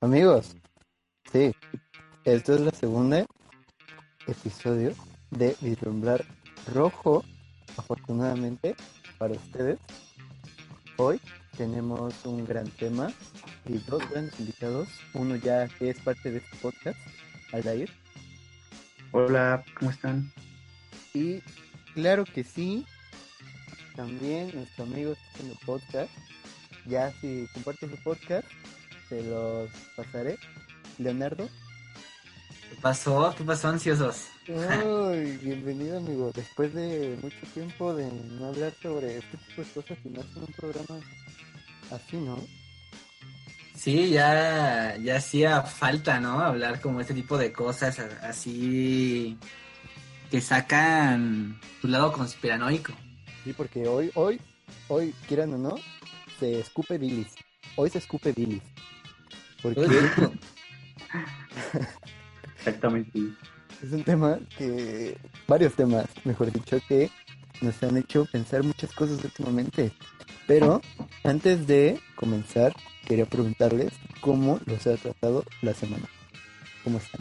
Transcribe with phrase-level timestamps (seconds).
[0.00, 0.54] Amigos,
[1.32, 1.52] sí,
[2.22, 3.26] esto es la segunda
[4.28, 4.94] episodio
[5.32, 6.24] de Vislumbrar
[6.72, 7.24] Rojo,
[7.76, 8.76] afortunadamente
[9.18, 9.80] para ustedes.
[10.98, 11.20] Hoy
[11.56, 13.10] tenemos un gran tema
[13.66, 14.88] y dos grandes invitados.
[15.14, 16.98] Uno ya que es parte de este podcast,
[17.52, 17.90] Aldair.
[19.10, 20.32] Hola, ¿cómo están?
[21.12, 21.40] Y
[21.94, 22.86] claro que sí,
[23.96, 26.10] también nuestro amigo está en el podcast.
[26.86, 28.46] Ya si comparte su podcast,
[29.08, 30.38] se los pasaré.
[30.98, 31.48] Leonardo.
[32.68, 33.34] ¿Qué pasó?
[33.36, 34.26] ¿Qué pasó, ansiosos?
[34.48, 36.32] Uy, bienvenido amigo.
[36.34, 40.42] Después de mucho tiempo de no hablar sobre este tipo de cosas y más en
[40.42, 41.00] un programa
[41.90, 42.38] así, ¿no?
[43.74, 46.40] Sí, ya, ya hacía falta, ¿no?
[46.40, 49.38] Hablar como este tipo de cosas así
[50.30, 52.92] que sacan tu lado conspiranoico.
[53.44, 54.40] Sí, porque hoy, hoy,
[54.88, 55.76] hoy, quieran o no,
[56.38, 57.34] se escupe bilis.
[57.76, 58.62] Hoy se escupe bilis.
[59.62, 59.80] Porque
[62.58, 63.18] Exactamente.
[63.82, 67.10] es un tema que, varios temas, mejor dicho, que
[67.60, 69.92] nos han hecho pensar muchas cosas últimamente.
[70.46, 70.80] Pero
[71.24, 76.08] antes de comenzar, quería preguntarles cómo los ha tratado la semana.
[76.84, 77.20] ¿Cómo están?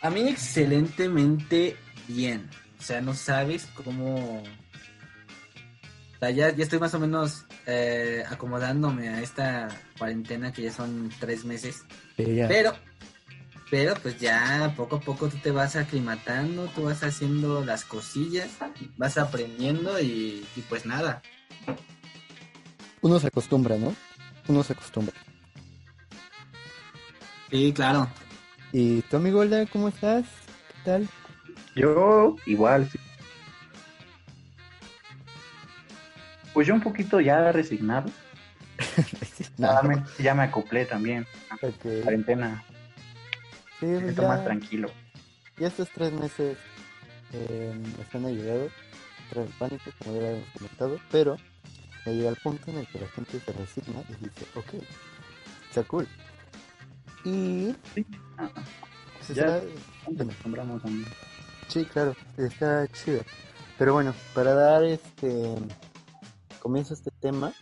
[0.00, 1.76] A mí excelentemente
[2.08, 2.48] bien.
[2.78, 4.42] O sea, no sabes cómo...
[6.24, 11.10] Sea, ya, ya estoy más o menos eh, acomodándome a esta cuarentena que ya son
[11.20, 11.84] tres meses.
[12.16, 12.72] Pero,
[13.70, 18.48] pero pues ya poco a poco tú te vas aclimatando, tú vas haciendo las cosillas,
[18.96, 21.20] vas aprendiendo y, y pues nada.
[23.02, 23.94] Uno se acostumbra, ¿no?
[24.48, 25.14] Uno se acostumbra.
[27.50, 28.08] Sí, claro.
[28.72, 30.24] ¿Y tu amigo Olda, cómo estás?
[30.68, 31.08] ¿Qué tal?
[31.76, 32.88] Yo igual.
[36.54, 38.10] Pues yo un poquito ya resignado.
[39.58, 39.82] Nada.
[39.82, 41.26] Realmente ya me acoplé también.
[41.60, 42.02] Ok.
[42.02, 42.64] Cuarentena.
[43.80, 44.88] Sí, Me pues siento ya, más tranquilo.
[45.58, 46.56] ya estos tres meses
[47.32, 48.72] eh, están ayudados
[49.34, 51.36] el pánico, como ya habíamos comentado, pero
[52.06, 54.74] ya llega el punto en el que la gente se resigna y dice, ok,
[55.68, 56.06] está cool.
[57.24, 57.74] Y
[58.38, 58.48] Ah,
[59.26, 59.56] pues, Ya.
[59.56, 59.62] está-
[60.24, 61.04] Nos a mí.
[61.68, 63.22] sí, claro, está chido.
[63.76, 65.56] Pero bueno, para dar este
[66.64, 67.52] comienzo este tema,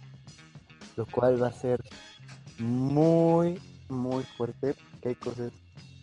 [0.96, 1.80] lo cual va a ser
[2.60, 5.52] muy, muy fuerte, porque hay cosas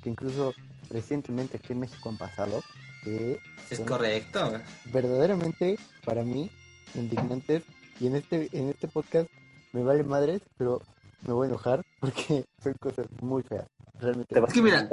[0.03, 0.53] que incluso
[0.89, 2.61] recientemente aquí en México han pasado,
[3.05, 3.39] que
[3.69, 4.51] Es son correcto.
[4.91, 6.51] verdaderamente para mí
[6.93, 7.63] indignantes
[8.01, 9.29] y en este en este podcast
[9.73, 10.81] me vale madres pero
[11.25, 13.67] me voy a enojar porque son cosas muy feas
[13.99, 14.89] realmente Es que mira,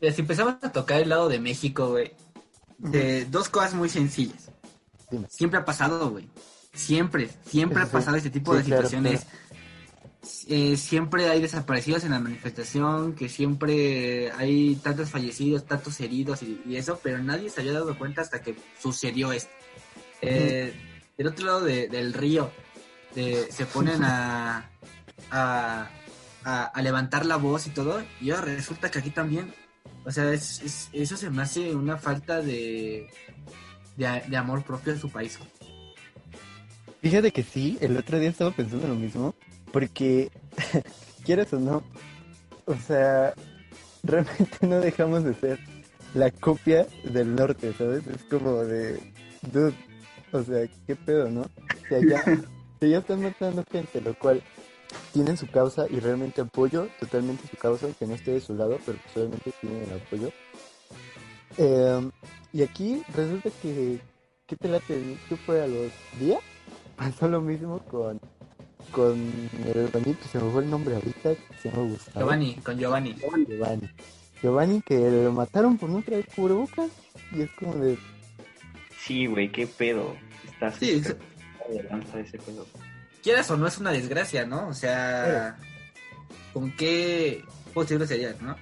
[0.00, 2.12] Si empezamos a tocar el lado de México, güey,
[2.78, 4.50] de dos cosas muy sencillas.
[5.10, 5.26] Dime.
[5.28, 6.28] Siempre ha pasado, güey.
[6.76, 9.26] Siempre, siempre Sí, ha pasado este tipo Sí, de claro, situaciones.
[10.48, 16.60] Eh, siempre hay desaparecidos en la manifestación, que siempre hay tantos fallecidos, tantos heridos y,
[16.66, 19.50] y eso, pero nadie se había dado cuenta hasta que sucedió esto.
[20.22, 20.74] Eh,
[21.16, 22.50] del otro lado de- del río,
[23.14, 24.68] de- se ponen a,
[25.30, 25.88] a,
[26.44, 29.54] a- a levantar la voz y todo, y ahora resulta que aquí también,
[30.04, 33.08] o sea, es- es- eso se me hace una falta de,
[33.96, 35.38] de, de amor propio a su país.
[37.06, 39.32] Fíjate que sí el otro día estaba pensando lo mismo
[39.72, 40.28] porque
[41.24, 41.84] quieras o no
[42.64, 43.32] o sea
[44.02, 45.60] realmente no dejamos de ser
[46.14, 48.98] la copia del norte sabes es como de
[49.52, 49.72] dude
[50.32, 52.24] o sea qué pedo no o sea ya
[52.80, 54.42] si ya están matando gente lo cual
[55.12, 58.78] tienen su causa y realmente apoyo totalmente su causa, aunque no esté de su lado,
[58.86, 60.30] pero pues obviamente tienen el apoyo.
[61.58, 62.10] Eh,
[62.52, 63.98] y aquí resulta que,
[64.46, 65.16] ¿qué te late?
[65.28, 65.90] ¿Qué fue a los
[66.20, 66.40] días?
[66.96, 68.20] Pasó lo mismo con,
[68.90, 69.18] con
[69.66, 72.20] el hermanito, se me fue el nombre ahorita, que se llama Gustavo.
[72.20, 73.14] Giovanni, con Giovanni.
[73.14, 73.90] Giovanni.
[74.42, 76.90] Giovanni, que lo mataron por no traer cubrebocas,
[77.32, 77.98] y es como de,
[78.98, 80.16] Sí, güey, qué pedo.
[80.52, 82.66] Estás Sí, de ese pedo.
[83.22, 84.68] quieras o no es una desgracia, ¿no?
[84.68, 85.56] O sea,
[86.52, 88.56] ¿con qué posible sería, no?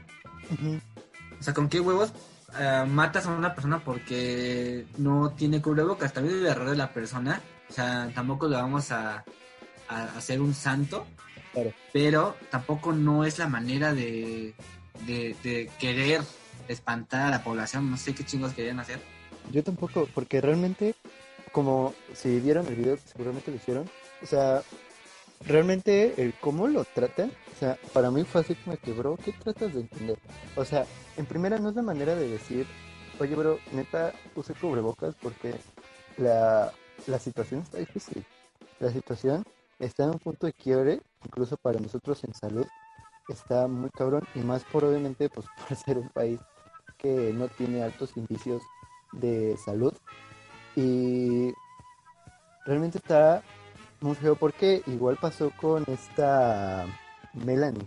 [1.38, 2.12] O sea, ¿con qué huevos
[2.54, 6.12] ah, matas a una persona porque no tiene cubrebocas?
[6.12, 7.40] También es el error de la persona.
[7.68, 9.24] O sea, tampoco le vamos a,
[9.88, 11.06] a hacer un santo,
[11.52, 11.72] claro.
[11.92, 14.54] pero tampoco no es la manera de,
[15.06, 16.22] de, de querer
[16.68, 17.90] espantar a la población.
[17.90, 19.00] No sé qué chingos querían hacer.
[19.50, 20.94] Yo tampoco, porque realmente,
[21.52, 23.90] como si vieron el video, seguramente lo hicieron,
[24.22, 24.62] o sea,
[25.46, 29.32] realmente el cómo lo tratan, o sea, para mí fue así como que, bro, ¿qué
[29.32, 30.18] tratas de entender?
[30.56, 32.66] O sea, en primera no es la manera de decir,
[33.20, 35.54] oye, bro, neta, use cubrebocas porque
[36.16, 36.72] la,
[37.06, 38.24] la situación está difícil.
[38.80, 39.44] La situación
[39.78, 42.66] está en un punto de quiebre, incluso para nosotros en salud,
[43.28, 46.40] está muy cabrón y más por obviamente pues por ser un país
[46.98, 48.62] que no tiene altos indicios
[49.12, 49.94] de salud
[50.76, 51.52] y
[52.66, 53.42] realmente está
[54.00, 56.86] muy feo porque igual pasó con esta
[57.32, 57.86] Melanie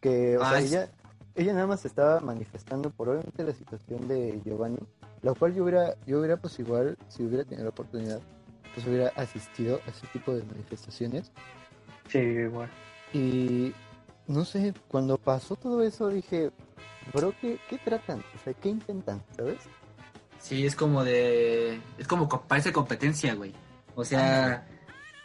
[0.00, 0.90] que o sea, Ay, ella
[1.38, 4.78] ella nada más estaba manifestando por obviamente la situación de Giovanni
[5.22, 8.20] la cual yo hubiera yo hubiera pues igual si hubiera tenido la oportunidad
[8.74, 11.30] pues hubiera asistido a ese tipo de manifestaciones
[12.08, 12.70] Sí, igual.
[13.12, 13.72] y
[14.26, 16.50] no sé, cuando pasó todo eso dije,
[17.14, 18.20] bro, ¿qué, qué tratan?
[18.34, 19.22] O sea, ¿qué intentan?
[19.36, 19.58] ¿Sabes?
[20.38, 21.80] Sí, es como de.
[21.96, 23.54] Es como co- parece competencia, güey.
[23.94, 24.66] O sea,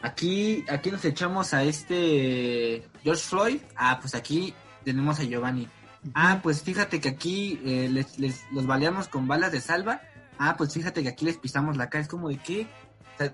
[0.02, 3.62] aquí, aquí nos echamos a este George Floyd.
[3.76, 4.54] Ah, pues aquí
[4.86, 5.68] tenemos a Giovanni.
[6.14, 10.02] Ah, pues fíjate que aquí eh, les, les- los baleamos con balas de salva.
[10.38, 12.02] Ah, pues fíjate que aquí les pisamos la cara.
[12.02, 12.68] Es como de qué.
[13.16, 13.34] O sea,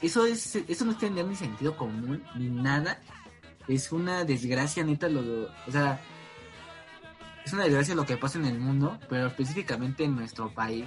[0.00, 3.00] eso es, eso no tiene ni sentido común ni nada.
[3.66, 5.08] Es una desgracia, neta.
[5.08, 6.00] Lo, lo- o sea,
[7.44, 10.86] es una desgracia lo que pasa en el mundo, pero específicamente en nuestro país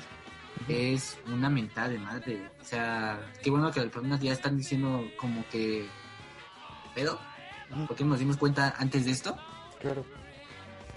[0.67, 2.49] es una mentada de madre.
[2.61, 5.87] O sea, qué bueno que las personas ya están diciendo como que.
[6.95, 7.19] ¿Pero?
[7.71, 9.37] Ujú, ¿Por qué nos dimos cuenta antes de esto?
[9.81, 10.05] Claro.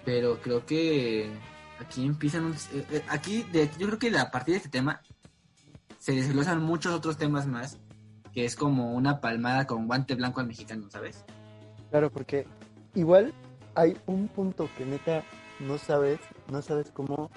[0.04, 1.31] Pero creo que
[1.78, 2.44] aquí empiezan.
[2.46, 5.00] un- eh, eh, aquí, de, yo creo que a partir de este tema
[5.99, 7.78] se desglosan muchos otros temas más.
[8.32, 11.22] Que es como una palmada con guante blanco al mexicano, ¿sabes?
[11.90, 12.46] Claro, porque
[12.94, 13.34] igual
[13.75, 15.22] hay un punto que neta
[15.60, 16.19] no sabes,
[16.50, 17.31] no sabes cómo...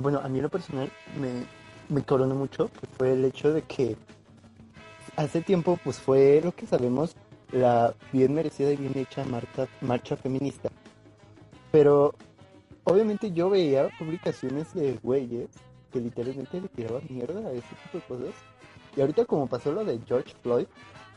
[0.00, 0.90] Bueno, a mí lo personal
[1.20, 1.44] me,
[1.94, 3.94] me coronó mucho, que fue el hecho de que
[5.16, 7.14] hace tiempo pues fue lo que sabemos,
[7.50, 10.70] la bien merecida y bien hecha marcha, marcha feminista.
[11.72, 12.14] Pero
[12.84, 15.48] obviamente yo veía publicaciones de güeyes
[15.92, 18.34] que literalmente le tiraban mierda a ese tipo de cosas.
[18.96, 20.66] Y ahorita como pasó lo de George Floyd,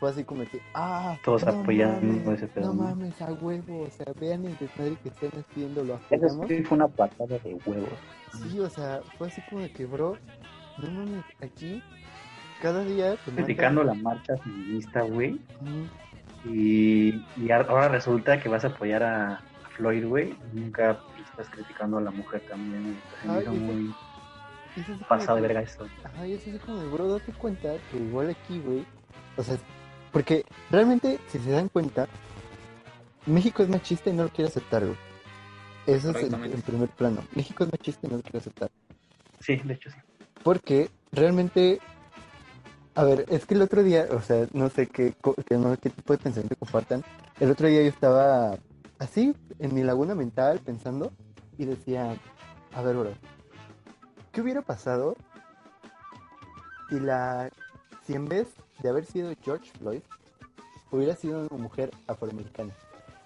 [0.00, 3.90] fue así como que, ah, Todos no mames, ese pedo, No mames, a huevo, o
[3.90, 6.48] sea, vean el desmadre que están haciendo, lo Eso apoyamos.
[6.48, 7.88] sí fue una patada de huevos.
[8.32, 10.16] Sí, o sea, fue así como de que, bro,
[10.78, 11.82] no mames, aquí
[12.60, 15.38] cada día Criticando la marcha feminista, güey.
[16.44, 19.40] Y, y ahora resulta que vas a apoyar a
[19.76, 20.36] Floyd, güey.
[20.52, 20.98] Nunca
[21.30, 22.98] estás criticando a la mujer también.
[23.22, 23.94] Se me Ay, hizo eso- muy
[24.76, 25.86] es pasado de verga eso.
[26.04, 28.84] Ajá, y es así como de, bro, date cuenta que igual aquí, güey,
[29.36, 29.56] o sea,
[30.12, 32.06] porque realmente, si se dan cuenta,
[33.26, 34.96] México es machista y no lo quiere aceptar, güey.
[35.86, 37.22] Eso es en, primer plano.
[37.34, 38.70] México es machista y no lo quiere aceptar.
[39.40, 39.96] Sí, de hecho sí.
[40.42, 41.80] Porque realmente,
[42.94, 45.72] a ver, es que el otro día, o sea, no sé qué, co- que no
[45.72, 47.04] sé qué tipo de pensamiento compartan.
[47.40, 48.56] El otro día yo estaba
[48.98, 51.12] así, en mi laguna mental, pensando,
[51.58, 52.16] y decía,
[52.74, 53.10] a ver, bro,
[54.32, 55.16] ¿qué hubiera pasado
[56.88, 57.50] si la,
[58.06, 58.48] si en vez
[58.82, 60.02] de haber sido George Floyd,
[60.90, 62.72] hubiera sido una mujer afroamericana?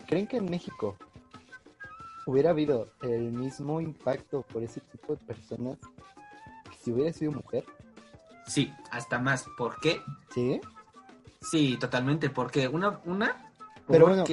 [0.06, 0.96] ¿Creen que en México
[2.26, 5.78] hubiera habido el mismo impacto por ese tipo de personas
[6.70, 7.64] que si hubiera sido mujer?
[8.46, 9.46] Sí, hasta más.
[9.56, 10.00] ¿Por qué?
[10.34, 10.60] Sí.
[11.40, 12.30] Sí, totalmente.
[12.30, 13.52] Porque una, una,
[13.86, 14.24] Pero bueno,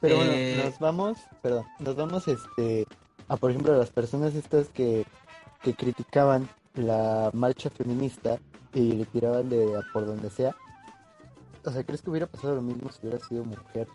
[0.00, 2.86] Pero Eh, bueno, nos vamos, perdón, nos vamos este
[3.28, 5.04] a por ejemplo a las personas estas que,
[5.62, 8.38] que criticaban la marcha feminista
[8.72, 10.54] y le tiraban de a por donde sea.
[11.64, 13.88] O sea, ¿crees que hubiera pasado lo mismo si hubiera sido mujer?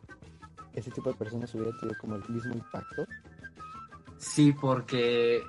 [0.73, 3.05] Ese tipo de personas hubiera tenido como el mismo impacto.
[4.17, 5.41] sí, porque,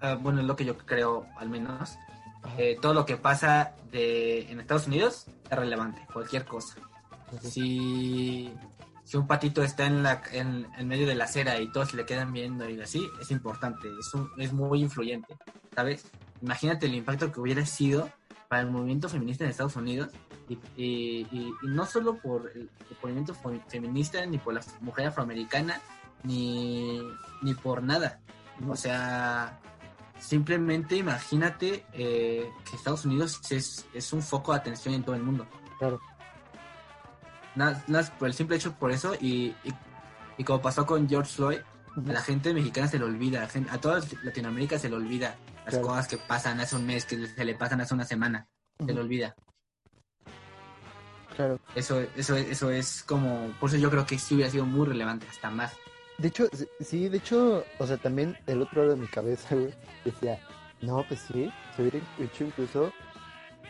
[0.00, 1.96] ah, bueno, es lo que yo creo, al menos.
[2.56, 6.76] Eh, todo lo que pasa de, en Estados Unidos es relevante, cualquier cosa.
[7.36, 7.50] así.
[7.50, 8.52] Si,
[9.08, 12.04] si un patito está en, la, en, en medio de la acera y todos le
[12.04, 15.34] quedan viendo y así, es importante, es, un- es muy influyente,
[15.74, 16.04] ¿sabes?
[16.42, 18.10] Imagínate el impacto que hubiera sido
[18.48, 20.10] para el movimiento feminista en Estados Unidos
[20.48, 22.68] y, y- no solo por el,
[23.02, 25.80] movimiento fe- feminista ni por la mujer afroamericana
[26.24, 27.00] ni,
[27.40, 28.20] ni por nada.
[28.68, 29.58] O sea,
[30.18, 35.22] simplemente imagínate eh, que Estados Unidos es, es un foco de atención en todo el
[35.22, 35.46] mundo.
[35.78, 35.98] Claro.
[37.58, 39.74] Nada, nada, por el simple hecho por eso y, y,
[40.38, 41.58] y como pasó con George Floyd,
[41.96, 45.34] a la gente mexicana se le olvida, a, gente- a toda Latinoamérica se le olvida
[45.64, 45.88] las Claro.
[45.88, 48.46] cosas que pasan hace un mes, que se le pasan hace una semana,
[48.86, 49.34] se le olvida.
[51.36, 51.58] Claro.
[51.74, 55.26] Eso, eso, eso es como, por eso yo creo que sí hubiera sido muy relevante,
[55.28, 55.72] hasta más.
[56.18, 59.54] De hecho, sí- sí, de hecho, o sea, también el otro lado de mi cabeza,
[59.56, 59.74] güey,
[60.04, 60.38] decía,
[60.80, 62.92] no, pues sí, se hubiera hecho incluso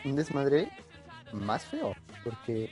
[0.05, 0.71] un desmadre
[1.33, 2.69] más feo, porque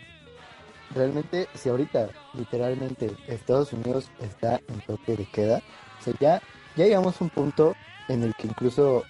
[0.94, 5.62] realmente, si ahorita, literalmente, Estados Unidos está en toque de queda,
[6.00, 6.42] o sea, ya,
[6.76, 7.76] ya llegamos a un punto
[8.08, 9.04] en el que incluso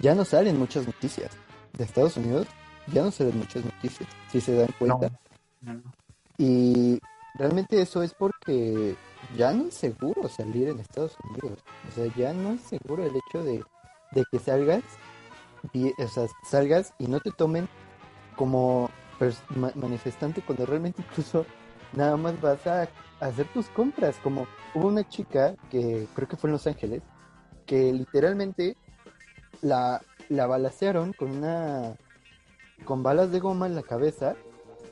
[0.00, 1.30] ya no salen muchas noticias
[1.72, 2.46] de Estados Unidos,
[2.92, 5.10] ya no salen muchas noticias, si se dan cuenta.
[5.60, 5.82] No, no.
[6.38, 6.98] Y
[7.34, 8.96] realmente eso es porque
[9.36, 11.60] ya no es seguro salir en Estados Unidos.
[11.88, 13.62] O sea, ya no es seguro el hecho de,
[14.12, 14.82] de que salgas,
[15.72, 17.68] y, o sea, salgas y no te tomen
[18.36, 18.90] como
[19.56, 21.46] ma- manifestante cuando realmente incluso
[21.94, 22.82] nada más vas a,
[23.20, 24.16] a hacer tus compras.
[24.22, 27.02] Como hubo una chica que creo que fue en Los Ángeles,
[27.66, 28.76] que literalmente
[29.60, 31.94] la, la balacearon con una
[32.84, 34.34] con balas de goma en la cabeza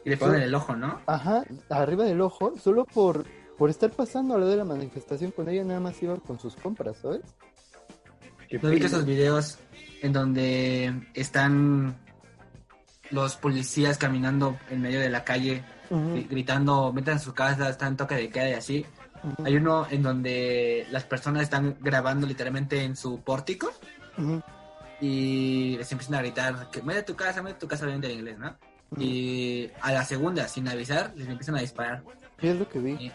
[0.05, 1.01] Y le ponen el ojo, ¿no?
[1.07, 3.25] Ajá, arriba del ojo, solo por,
[3.59, 6.55] por estar pasando a lo de la manifestación cuando ella nada más iba con sus
[6.55, 7.23] compras, ¿sabes?
[8.63, 9.59] ¿No viste esos videos
[10.03, 11.97] en donde están
[13.11, 17.97] los policías caminando en medio de la calle, gri- gritando, metan a su casa, están
[17.97, 18.87] toque de queda y así?
[19.45, 23.71] Hay uno en donde las personas están grabando literalmente en su pórtico
[25.01, 28.39] y les empiezan a gritar que mete tu casa, mete tu casa, obviamente en inglés,
[28.39, 28.57] ¿no?
[28.99, 32.03] Y a la segunda, sin avisar, les empiezan a disparar.
[32.41, 32.93] Sí, es lo que vi.
[32.93, 33.13] Y,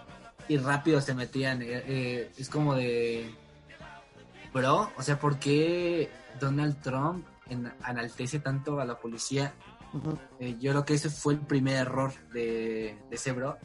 [0.47, 1.61] y rápido se metían.
[1.61, 3.29] eh, eh, es como de.
[4.53, 6.09] Bro, o sea, ¿por qué
[6.39, 9.53] Donald Trump en- enaltece tanto a la policía?
[10.39, 13.57] Eh, yo creo que ese fue el primer error de, de ese bro.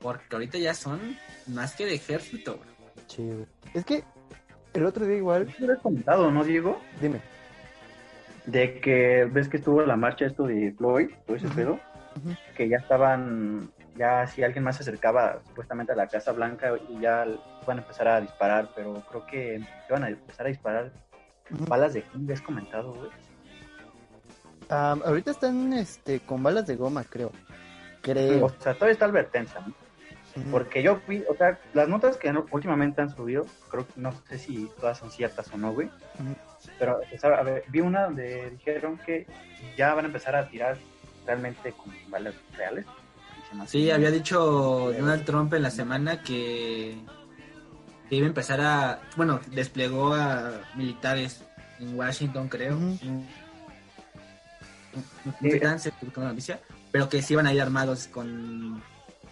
[0.00, 1.00] Porque ahorita ya son
[1.46, 2.70] más que de ejército, bro.
[3.06, 3.46] Sí, güey.
[3.74, 4.04] Es que
[4.74, 6.80] el otro día igual, Tú lo has comentado, ¿no, Diego?
[7.00, 7.20] dime.
[8.44, 11.80] De que ves que estuvo la marcha esto de Floyd, todo ese pedo,
[12.56, 17.00] que ya estaban, ya si alguien más se acercaba supuestamente a la Casa Blanca y
[17.00, 17.26] ya
[17.62, 20.92] iban a empezar a disparar, pero creo que iban a empezar a disparar
[21.50, 23.10] balas de quién has comentado, güey.
[24.68, 27.32] Ah, ahorita están este con balas de goma, creo.
[28.02, 28.46] Creo.
[28.46, 29.72] O sea, todavía está advertencia, ¿no?
[30.40, 30.50] Ujú.
[30.50, 34.38] Porque yo vi, o sea, las notas que últimamente han subido, creo que no sé
[34.38, 35.88] si todas son ciertas o no, güey.
[36.78, 39.26] Pero, o sea, a ver, vi una donde dijeron que
[39.76, 40.76] ya van a empezar a tirar
[41.26, 42.84] realmente con balas reales.
[43.66, 46.98] Sí, había dicho Donald Trump en la semana que,
[48.10, 49.00] que iba a empezar a.
[49.16, 51.42] Bueno, desplegó a militares
[51.78, 52.76] en Washington, creo.
[52.76, 53.26] Un-
[55.78, 56.60] se publicó la noticia,
[56.92, 58.82] pero que sí iban a ir armados con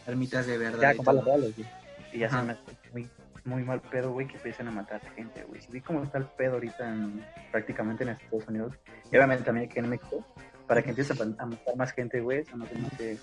[0.07, 0.81] armitas de verdad.
[0.83, 1.69] Ya y con balas reales, güey.
[2.13, 2.41] Y ya Ajá.
[2.41, 2.57] se me
[2.93, 3.11] muy,
[3.45, 5.61] muy mal pedo, güey, que empiecen a matar gente, güey.
[5.61, 8.75] Si vi cómo está el pedo ahorita en, prácticamente en Estados Unidos,
[9.11, 10.25] y obviamente también aquí en México,
[10.67, 13.19] para que empiece a, a matar más gente, güey, eso no se me hace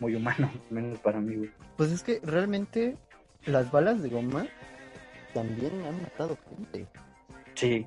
[0.00, 1.50] muy humano, menos para mí, güey.
[1.76, 2.96] Pues es que realmente
[3.46, 4.46] las balas de goma
[5.34, 6.86] también han matado gente.
[7.54, 7.86] Sí.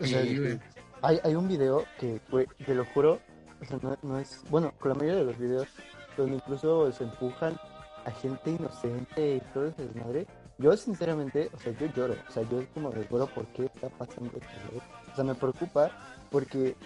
[0.00, 0.58] O sea, Sí, güey.
[1.02, 3.20] hay, hay un video que fue, te lo juro,
[3.62, 5.68] o sea, no, es, bueno, con la mayoría de los videos,
[6.16, 7.56] donde incluso se empujan
[8.04, 10.26] a gente inocente y todo ese desmadre.
[10.58, 13.66] Yo sinceramente, o sea, yo lloro, o sea, yo es como de, bro, ¿por qué
[13.66, 14.48] está pasando esto?
[14.70, 14.82] güey?".
[15.12, 15.90] O sea, me preocupa
[16.30, 16.76] porque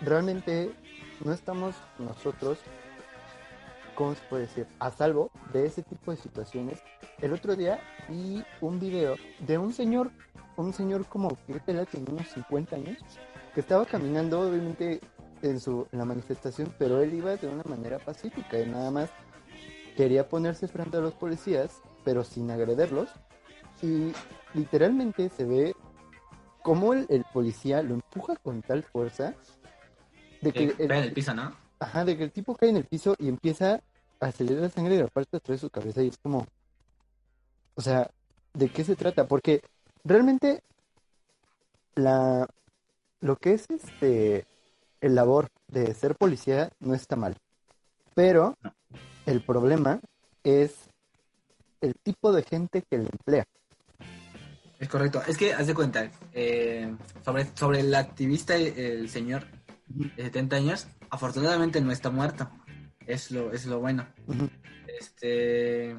[0.00, 0.72] realmente
[1.24, 2.58] no estamos nosotros,
[3.94, 4.66] ¿cómo se puede decir?
[4.80, 6.82] A salvo de ese tipo de situaciones.
[7.20, 10.10] El otro día vi un video de un señor,
[10.56, 12.98] un señor como que tenía unos 50 años,
[13.54, 15.00] que estaba caminando obviamente
[15.44, 19.10] en su en la manifestación, pero él iba de una manera pacífica y nada más
[19.96, 23.08] quería ponerse frente a los policías, pero sin agrederlos.
[23.82, 24.12] Y
[24.54, 25.74] literalmente se ve
[26.62, 29.34] cómo el, el policía lo empuja con tal fuerza
[30.40, 31.54] de que el- en el piso, ¿no?
[31.78, 33.82] Ajá, de que el tipo cae en el piso y empieza
[34.20, 36.46] a acelerar la sangre de la parte de atrás de su cabeza y es como,
[37.74, 38.10] o sea,
[38.54, 39.26] ¿de qué se trata?
[39.26, 39.60] Porque
[40.04, 40.62] realmente
[41.94, 42.46] la,
[43.20, 44.46] lo que es este,
[45.04, 47.36] el labor de ser policía no está mal,
[48.14, 48.54] pero
[49.26, 50.00] el problema
[50.42, 50.74] es
[51.80, 53.44] el tipo de gente que le emplea.
[54.78, 55.22] Es correcto.
[55.26, 56.94] Es que, haz de cuenta, eh,
[57.24, 59.44] sobre, sobre el activista, el señor
[59.88, 62.50] de 70 años, afortunadamente no está muerto.
[63.06, 64.06] Es lo, es lo bueno.
[64.98, 65.96] Este.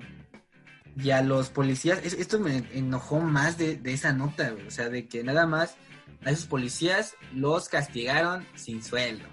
[0.98, 4.68] Y a los policías, es- esto me enojó más de, de esa nota, güey.
[4.68, 5.76] O sea, de que nada más
[6.26, 9.26] a esos policías los castigaron sin sueldo.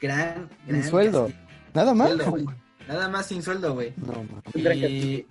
[0.00, 1.26] Gran, Sin gran sueldo.
[1.26, 1.44] castigo.
[1.74, 2.08] Nada más.
[2.10, 2.54] Sueldo.
[2.86, 3.94] Nada más sin sueldo, güey.
[3.96, 5.26] No, Y,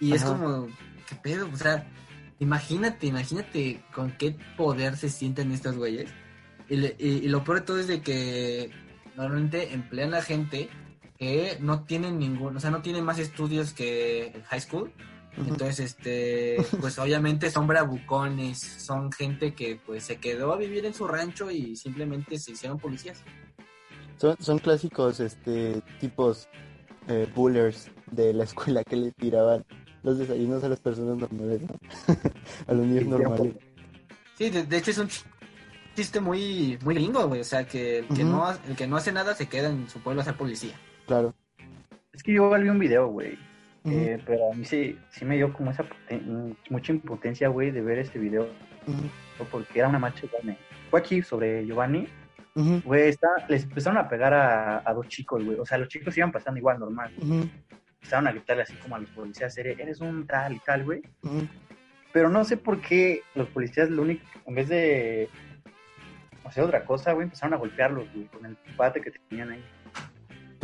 [0.00, 0.66] y es como,
[1.08, 1.48] ¿qué pedo?
[1.52, 1.86] O sea,
[2.40, 6.10] imagínate, imagínate con qué poder se sienten estos güeyes.
[6.68, 8.70] Y, le- y- y lo peor de todo es de que
[9.16, 10.68] normalmente emplean a gente
[11.18, 14.92] que no tienen ningún, o sea, no tienen más estudios que el high school.
[15.36, 20.94] Entonces, este, pues obviamente son bravucones, son gente que pues se quedó a vivir en
[20.94, 23.22] su rancho y simplemente se hicieron policías.
[24.16, 26.48] Son, son clásicos este tipos
[27.08, 29.64] eh, bullers de la escuela que le tiraban
[30.04, 31.74] los desayunos a las personas normales, ¿no?
[32.68, 33.54] a los niños Sí, normales.
[34.38, 35.24] Sí, de, de hecho es un ch-
[35.96, 37.40] chiste muy, muy gringo, güey.
[37.40, 38.32] O sea, que el que, Ujú.
[38.32, 40.78] no, el que no hace nada se queda en su pueblo a ser policía.
[41.06, 41.34] Claro.
[42.12, 43.36] Es que yo vi un video, güey.
[43.92, 45.84] Eh, pero a mí sí, sí me dio como esa
[46.70, 48.48] mucha impotencia, güey, de ver este video.
[48.86, 50.56] ujú, Porque era una marcha igual.
[50.90, 52.06] Fue aquí sobre Giovanni.
[52.84, 55.58] Güey, está- les empezaron a pegar a, a dos chicos, güey.
[55.58, 57.12] O sea, los chicos iban pasando igual, normal.
[58.00, 61.02] Empezaron a gritarle así como a los policías, "Eres- un tal y tal, güey.
[62.12, 65.28] Pero no sé por qué los policías, lo único, en vez de
[66.44, 69.64] hacer otra cosa, güey, empezaron a golpearlos, güey, con el bate que tenían ahí.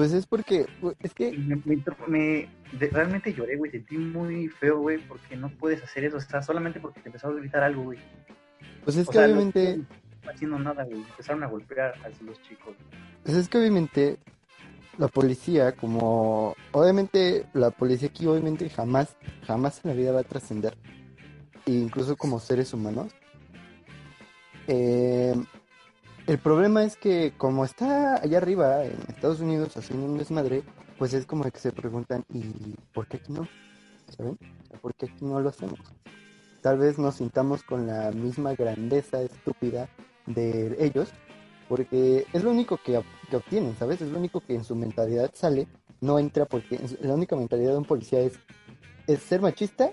[0.01, 0.65] Pues es porque,
[1.01, 2.49] es que, me, me- me-
[2.89, 6.81] realmente lloré, güey, sentí muy feo, güey, porque no puedes hacer eso, o sea, solamente
[6.81, 7.99] porque te empezaron a gritar algo, güey.
[8.83, 12.09] pues es O que sea, no obviamente, estaban haciendo nada, güey, empezaron a golpear a
[12.25, 12.75] los chicos.
[13.25, 14.17] pues es que obviamente
[14.97, 20.25] la policía, como, obviamente la policía aquí obviamente jamás, jamás en la vida va a
[20.25, 20.79] trascender,
[21.67, 23.13] incluso como seres humanos.
[24.67, 25.35] Eh,
[26.31, 30.63] el problema es que como está allá arriba en Estados Unidos haciendo un desmadre,
[30.97, 33.49] pues es como que se preguntan, ¿y por qué aquí no?
[34.17, 34.39] ¿Saben?
[34.81, 35.81] ¿Por qué aquí no lo hacemos?
[36.63, 39.89] Tal vez nos sintamos con la misma grandeza estúpida
[40.27, 41.09] de ellos,
[41.69, 44.01] porque es lo único que, que obtienen, ¿sabes?
[44.01, 45.67] Es lo único que en su mentalidad sale,
[46.01, 48.39] no entra porque la única mentalidad de un policía es,
[49.09, 49.91] es ser machista,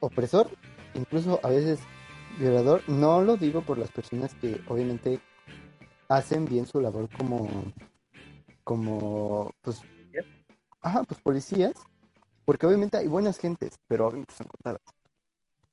[0.00, 0.50] opresor,
[0.92, 1.80] incluso a veces
[2.38, 2.82] violador.
[2.86, 5.20] No lo digo por las personas que obviamente
[6.08, 7.72] hacen bien su labor como,
[8.62, 9.80] como, pues,
[10.80, 11.72] ajá, pues policías,
[12.44, 14.82] porque obviamente hay buenas gentes, pero obviamente son contadas.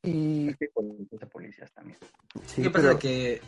[0.04, 2.00] Y con los policías también.
[2.46, 3.42] sí, ¿Qué pasa pero- de que,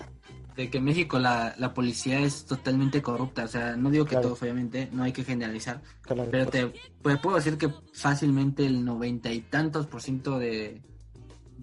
[0.55, 3.45] de que en México la, la policía es totalmente corrupta?
[3.45, 4.27] O sea, no digo que Claro.
[4.27, 6.71] todos, obviamente, no hay que generalizar, claro, pero te
[7.01, 10.81] pues, puedo decir que fácilmente el noventa y tantos por ciento de,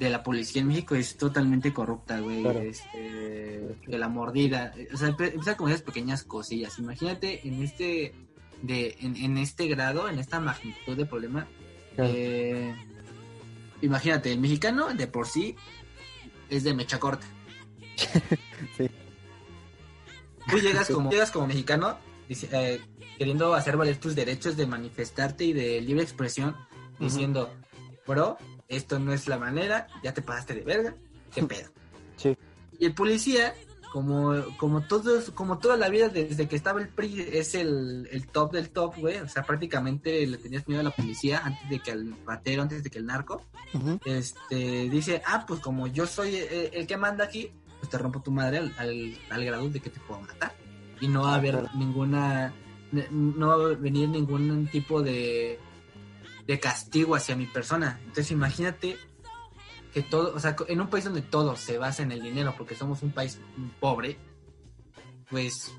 [0.01, 2.41] de la policía en México es totalmente corrupta, güey.
[2.43, 2.61] Claro.
[2.61, 6.79] Este, de la mordida, o sea, empieza con esas pequeñas cosillas.
[6.79, 8.15] Imagínate en este,
[8.63, 11.47] de, en, en este grado, en esta magnitud de problema,
[11.95, 12.13] Claro.
[12.17, 12.75] eh,
[13.83, 15.55] imagínate, el mexicano de por sí
[16.49, 17.27] es de mecha corta.
[18.77, 18.91] Sí.
[20.51, 21.97] Tú llegas como, llegas como mexicano
[22.29, 22.81] eh,
[23.19, 26.57] queriendo hacer valer tus derechos de manifestarte y de libre expresión,
[26.99, 27.51] diciendo,
[28.07, 28.37] bro,
[28.71, 30.95] esto no es la manera, ya te pasaste de verga,
[31.35, 31.69] qué pedo.
[32.17, 32.37] Sí.
[32.79, 33.55] Y el policía,
[33.95, 38.27] como, como todos, como toda la vida desde que estaba el PRI, es el, el
[38.29, 39.17] top del top, güey.
[39.21, 42.83] O sea, prácticamente le tenías miedo a la policía antes de que al ratero, antes
[42.85, 43.43] de que el narco.
[44.05, 48.21] Este, dice, ah, pues como yo soy el, el que manda aquí, pues te rompo
[48.21, 50.53] tu madre al, al, al grado de que te puedo matar.
[51.01, 51.71] Y no va a haber Claro.
[51.75, 52.53] ninguna,
[53.11, 55.59] no va a venir ningún tipo de,
[56.51, 58.01] de castigo hacia mi persona.
[58.01, 58.97] Entonces imagínate
[59.95, 62.75] que todo, o sea, en un país donde todo se basa en el dinero, porque
[62.75, 63.39] somos un país
[63.79, 64.19] pobre,
[65.31, 65.71] pues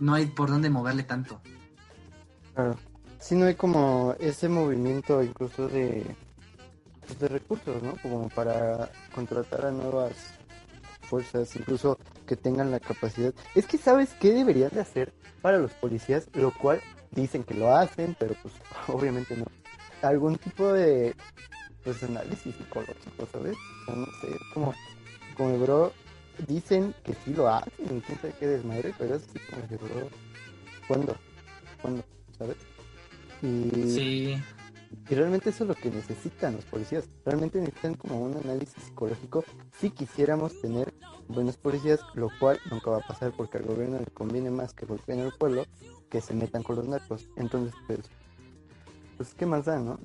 [0.00, 1.40] no hay por dónde moverle tanto.
[2.54, 2.76] Claro.
[3.18, 6.04] Sí, no hay como ese movimiento incluso de,
[7.06, 7.96] pues, de recursos, ¿no?
[8.02, 10.12] Como para contratar a nuevas
[11.00, 13.32] fuerzas, incluso que tengan la capacidad.
[13.54, 16.28] Es que, ¿sabes qué deberían de hacer para los policías?
[16.34, 18.52] Lo cual dicen que lo hacen, pero pues
[18.88, 19.46] obviamente no.
[20.04, 21.14] Algún tipo de
[21.82, 23.56] pues análisis psicológico, ¿sabes?
[23.56, 24.74] O sea, no sé, como,
[25.36, 25.92] como bro,
[26.46, 30.08] dicen que sí lo hacen, quién sabe qué desmadre, pero es así como de bro,
[30.88, 31.16] ¿cuándo?
[31.82, 32.04] ¿Cuándo?
[32.38, 32.56] ¿Sabes?
[33.42, 34.42] Y, Sí,
[35.10, 37.08] y realmente eso es lo que necesitan los policías.
[37.24, 39.44] Realmente necesitan como un análisis psicológico
[39.78, 40.94] si quisiéramos tener
[41.28, 44.86] buenos policías, lo cual nunca va a pasar porque al gobierno le conviene más que
[44.86, 45.66] golpeen al pueblo
[46.10, 47.26] que se metan con los narcos.
[47.36, 48.00] Entonces, pues,
[49.16, 49.98] pues ¿qué más da, no?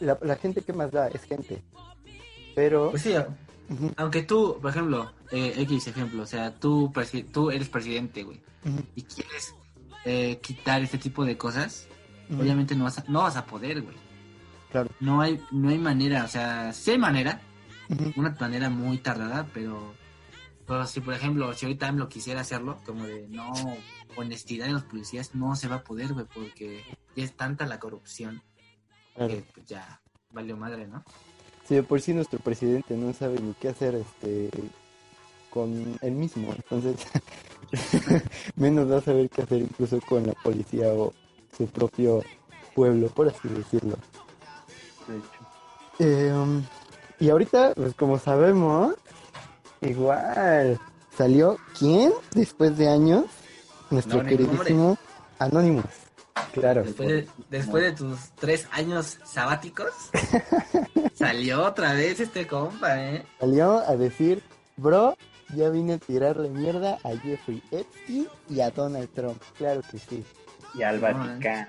[0.00, 1.62] La, la gente que más da es gente.
[2.54, 3.14] Pero, pues sí,
[3.96, 8.40] aunque tú, por ejemplo, eh, X ejemplo, o sea, tú, presi- tú eres presidente, güey,
[8.94, 9.54] y quieres
[10.04, 11.86] eh, quitar este tipo de cosas,
[12.38, 13.96] obviamente no vas a, no vas a poder, güey.
[14.70, 14.90] claro.
[15.00, 17.40] No hay, no hay manera, o sea, sí hay manera,
[18.16, 19.94] una manera muy tardada, pero,
[20.66, 23.50] pero si por ejemplo, si ahorita lo quisiera hacerlo, como de no
[24.16, 26.84] honestidad en los policías, no se va a poder, güey, porque
[27.16, 28.42] ya es tanta la corrupción
[29.14, 29.34] claro.
[29.34, 31.04] que pues, ya valió madre, ¿no?
[31.66, 34.50] Si de por sí nuestro presidente no sabe ni qué hacer este
[35.50, 36.96] con él mismo, entonces
[38.56, 41.12] menos va a saber qué hacer incluso con la policía o
[41.56, 42.22] su propio
[42.74, 43.96] pueblo, por así decirlo.
[45.06, 45.52] De hecho.
[45.98, 46.64] Eh, um,
[47.20, 48.94] y ahorita, pues como sabemos,
[49.82, 50.80] igual
[51.16, 53.26] salió quién después de años,
[53.90, 54.96] nuestro queridísimo
[55.38, 56.01] Anonymous.
[56.52, 56.82] Claro.
[56.82, 59.90] Después de, después de tus tres años sabáticos,
[61.14, 63.24] salió otra vez este compa, ¿eh?
[63.40, 64.42] Salió a decir,
[64.76, 65.16] bro,
[65.54, 69.40] ya vine a tirarle mierda a Jeffrey Epstein y a Donald Trump.
[69.58, 70.24] Claro que sí.
[70.74, 71.66] Y al No, Vaticano.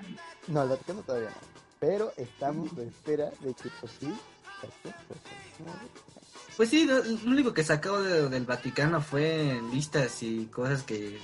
[0.48, 1.36] No, el Vaticano todavía no.
[1.80, 4.12] Pero estamos a espera de que por sí.
[6.56, 11.18] Pues sí, lo, lo único que sacó de- del Vaticano fue listas y cosas que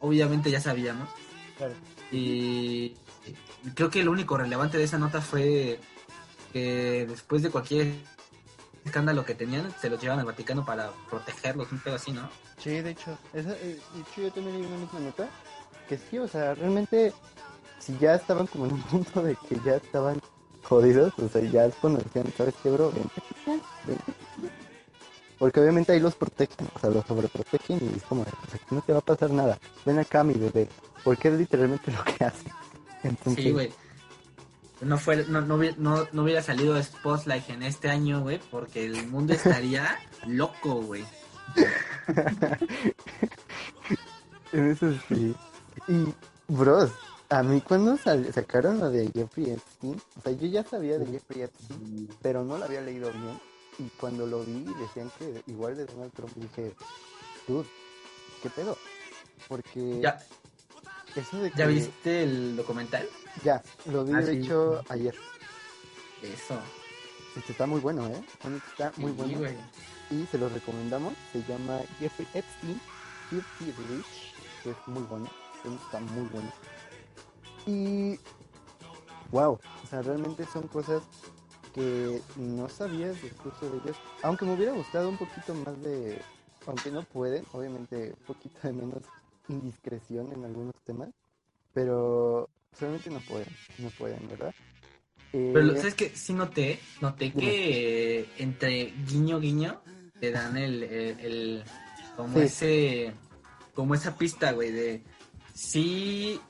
[0.00, 1.08] obviamente ya sabíamos.
[1.56, 1.74] Claro.
[2.14, 2.94] Y
[3.74, 5.80] creo que lo único relevante de esa nota fue
[6.52, 7.92] que después de cualquier
[8.84, 12.28] escándalo que tenían, se los llevan al Vaticano para protegerlos, un pedo así, ¿no?
[12.58, 15.28] Sí, de hecho, esa, eh, de hecho yo también leí una misma nota
[15.88, 17.12] que sí, o sea, realmente
[17.80, 20.20] si ya estaban como en un punto de que ya estaban
[20.62, 22.92] jodidos, o sea, ya es cuando decían, ¿sabes qué, bro?
[22.92, 23.22] Vente,
[23.86, 24.04] vente.
[25.38, 28.24] Porque obviamente ahí los protegen, o sea, los sobreprotegen y es como,
[28.70, 29.58] no te va a pasar nada.
[29.84, 30.68] Ven acá, mi bebé,
[31.04, 32.50] porque es literalmente lo que hacen.
[33.02, 33.72] Entonces, Sí, güey.
[34.80, 38.84] No, fue, no, no, hubiera- no, no hubiera salido Spotlight en este año, güey, porque
[38.84, 41.04] el mundo estaría loco, güey.
[44.52, 45.34] En eso sí.
[45.88, 46.14] Y,
[46.48, 46.92] bros,
[47.28, 51.06] a mí cuando sal- sacaron lo de Jeffrey Epstein, o sea, yo ya sabía de
[51.06, 53.40] Jeffrey Epstein, pero no lo había leído bien.
[53.78, 56.72] Y cuando lo vi, decían que igual de Donald Trump, dije,
[57.48, 57.66] dude,
[58.42, 58.78] ¿qué pedo?
[59.48, 60.20] Porque ¿Ya,
[61.20, 61.58] eso de que...
[61.58, 63.08] ¿Ya viste el documental?
[63.42, 64.38] Ya, lo vi Ah, de sí.
[64.38, 65.14] hecho ayer.
[66.22, 66.58] Eso.
[67.36, 68.24] Este está muy bueno, ¿eh?
[68.70, 69.38] Está muy Sí, bueno.
[69.38, 69.56] güey.
[70.10, 71.12] y se lo recomendamos.
[71.32, 72.80] Se llama Jeffrey Epstein,
[73.28, 75.28] Filthy Rich, que es muy bueno,
[75.84, 76.52] está muy bueno.
[77.66, 78.18] Y
[79.32, 81.02] wow, o sea, realmente son cosas
[81.74, 86.20] que no sabías discurso de ellos, aunque me hubiera gustado un poquito más de,
[86.66, 89.02] aunque no pueden, obviamente un poquito de menos
[89.48, 91.10] indiscreción en algunos temas,
[91.72, 94.54] pero solamente no pueden, no pueden, ¿verdad?
[95.32, 96.10] Eh, Pero lo- ¿sabes qué?
[96.14, 99.80] Sí noté, noté que entre guiño guiño
[100.20, 101.64] te dan el, el, el-
[102.16, 102.44] como Sí.
[102.44, 103.14] ese
[103.74, 105.02] como esa pista, güey, de
[105.52, 106.40] sí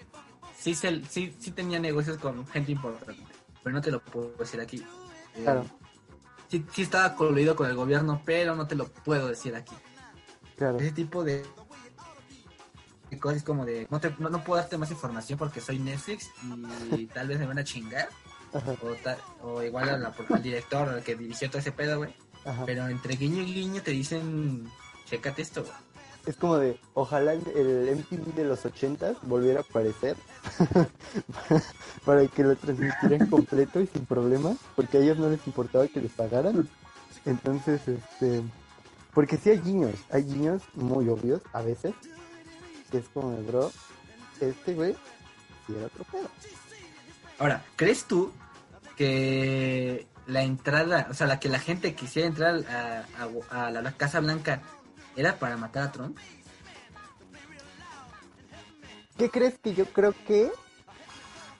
[0.58, 3.22] sí se, sí sí tenía negocios con gente importante,
[3.62, 4.84] pero no te lo puedo decir aquí.
[5.36, 5.64] Eh, Claro.
[6.50, 9.74] Sí, sí estaba coludido con el gobierno, pero no te lo puedo decir aquí.
[10.56, 11.42] claro, Ese tipo de,
[13.18, 16.30] cosas como de no, te, no, no puedo darte más información porque soy Netflix
[16.96, 18.08] y tal vez me van a chingar.
[18.52, 22.14] O, ta- o igual a la- al director al que dirigió todo ese pedo, güey.
[22.66, 24.70] Pero entre guiño y guiño te dicen,
[25.06, 25.74] chécate esto, güey.
[26.26, 30.16] Es como de, ojalá el, el MTV de los 80 volviera a aparecer
[32.04, 36.00] para que lo transmitieran completo y sin problemas, porque a ellos no les importaba que
[36.00, 36.68] les pagaran.
[37.26, 38.42] Entonces, este,
[39.12, 41.94] porque sí hay guiños, hay guiños muy obvios a veces,
[42.94, 43.72] que es como bro,
[44.40, 44.94] este güey,
[45.66, 46.28] sí era otro pedo.
[47.40, 48.30] Ahora, ¿crees tú
[48.96, 53.04] que la entrada, o sea, la que la gente quisiera entrar a,
[53.50, 54.62] a- a la Casa Blanca
[55.16, 56.16] era para matar a Trump?
[59.18, 60.52] ¿Qué crees que yo creo que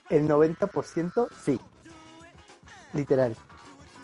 [0.09, 1.59] el 90% sí?
[2.93, 3.35] Literal.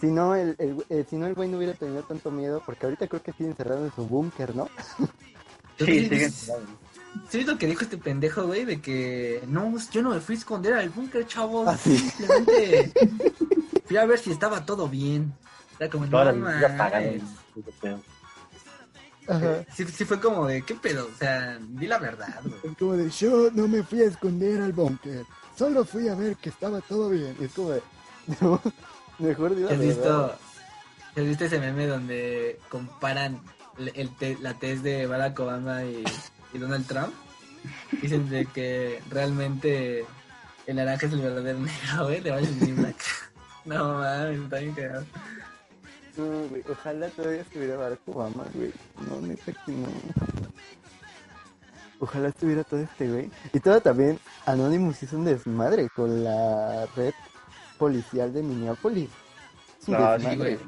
[0.02, 2.88] Si no, el, el- eh, si no, el güey no hubiera tenido tanto miedo, porque
[2.88, 4.68] ahorita creo que sigue encerrado en su búnker, ¿no?
[5.78, 6.34] Sí, sí- siguen.
[7.30, 8.66] ¿Sí lo que dijo este pendejo, güey?
[8.66, 11.68] De que no, yo no me fui a esconder al búnker, chavos.
[11.68, 11.98] Ah, sí.
[11.98, 12.92] Simplemente
[13.86, 15.34] fui a ver si estaba todo bien.
[15.80, 17.24] Era como, no, Toda la mames.
[19.28, 19.64] Ajá.
[19.74, 21.08] Sí, sí fue como de, ¿qué pedo?
[21.14, 22.76] O sea, di la verdad, güey.
[22.76, 25.26] Como de, yo no me fui a esconder al búnker,
[25.58, 27.36] solo fui a ver que estaba todo bien.
[27.40, 27.82] Es como de,
[28.42, 28.60] no,
[29.20, 29.88] mejor di la ¿Has verdad.
[29.96, 30.36] visto,
[31.16, 33.42] ¿Has visto ese meme donde comparan
[33.78, 36.04] el, el te- la test de Barack Obama y,
[36.54, 37.14] y Donald Trump?
[38.02, 40.06] Dicen de que realmente
[40.66, 42.96] el naranja es el verdadero negro, güey, de Orange is the New Black.
[43.66, 45.06] No mames, está bien cagado.
[46.18, 48.74] No, güey, ojalá todavía estuviera Barack Obama, güey.
[49.08, 49.88] No, neta que no.
[52.00, 53.32] Ojalá estuviera todo este güey.
[53.54, 57.14] Y todo también, Anonymous hizo un desmadre con la red
[57.78, 59.10] policial de Minneapolis.
[59.80, 60.60] Es un Ah, sí, desmadre.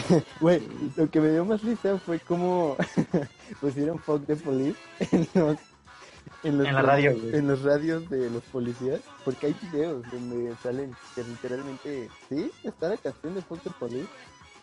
[0.40, 0.62] Güey,
[0.96, 2.76] lo que me dio más risa fue como
[3.60, 4.78] pusieron fuck the police
[5.12, 5.56] en los
[6.42, 7.36] en, los En la radio, güey.
[7.36, 12.88] en los radios de los policías, porque hay videos donde salen que literalmente, sí, está
[12.90, 14.06] la canción de fuck the police.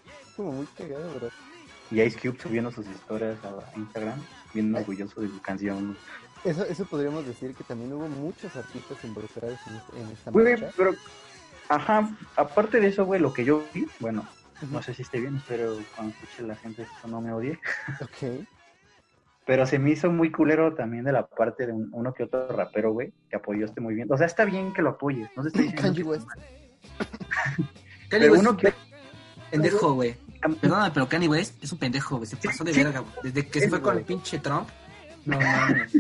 [0.06, 1.30] Es como muy cagado, bro.
[1.92, 4.20] Y Ice Cube subiendo sus historias a Instagram,
[4.54, 5.98] bien orgulloso de su canción.
[6.44, 10.56] Eso, eso podríamos decir que también hubo muchos artistas involucrados en, este- en esta Güey,
[10.78, 10.92] pero,
[11.70, 14.26] ajá, aparte de eso, güey, lo que yo vi, bueno,
[14.72, 17.60] No sé si esté bien, espero cuando escuche la gente esto no me odie,
[18.02, 18.46] Ok.
[19.46, 22.48] pero se me hizo muy culero también de la parte de un- uno que otro
[22.48, 24.14] rapero, güey, que apoyó este movimiento.
[24.14, 26.28] O sea, está bien que lo apoyes, no se está diciendo Kanye West.
[28.38, 28.74] Uno que...
[29.52, 30.16] pendejo, güey.
[30.62, 32.28] Perdóname, pero Kanye West es un pendejo, güey.
[32.28, 32.84] Se pasó de sí.
[32.84, 33.14] verga, güey.
[33.24, 34.68] Desde que se fue con el pinche Trump.
[35.26, 35.94] No mames.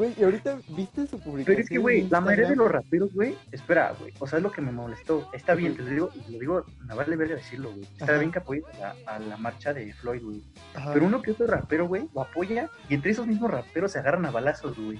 [0.00, 1.44] Güey, y ahorita viste su publicación.
[1.44, 4.14] Pero es que, güey, la mayoría de los raperos, güey, espera, güey.
[4.18, 5.28] O sea, es lo que me molestó.
[5.34, 7.82] Está bien, te lo digo, y lo digo, me vale verga decirlo, güey.
[7.82, 8.16] Está Ajá.
[8.18, 10.42] bien que apoyes a la, a la marcha de Floyd, güey.
[10.94, 14.24] Pero uno que otro rapero, güey, lo apoya y entre esos mismos raperos se agarran
[14.24, 14.98] a balazos, güey.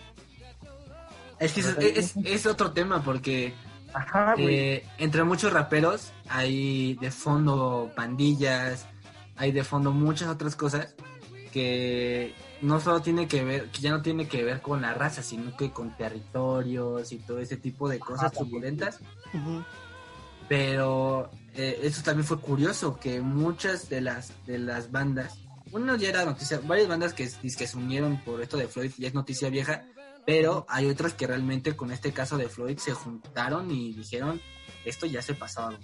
[1.39, 3.55] Es que eso- es, es otro tema porque
[3.95, 4.55] Ajá, güey.
[4.55, 8.87] eh, entre muchos raperos hay de fondo pandillas,
[9.37, 10.95] hay de fondo muchas otras cosas
[11.53, 15.23] que no solo tiene que ver, que ya no tiene que ver con la raza,
[15.23, 19.01] sino que con territorios y todo ese tipo de cosas turbulentas.
[20.49, 25.39] Pero eh, eso también fue curioso, que muchas de las de las bandas,
[25.73, 29.09] uno ya era noticia, varias bandas que, que se unieron por esto de Floyd, ya
[29.09, 29.85] es noticia vieja,
[30.27, 34.41] pero hay otras que realmente con este caso de Floyd se juntaron y dijeron,
[34.85, 35.79] esto ya se pasaba.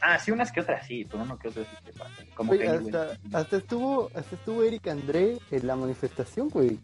[0.00, 2.24] Ah, sí, unas que otras sí, pero uno que otro sí que pasa.
[2.34, 2.94] Como West.
[2.94, 6.78] hasta, hasta estuvo, hasta estuvo Eric André en la manifestación, güey.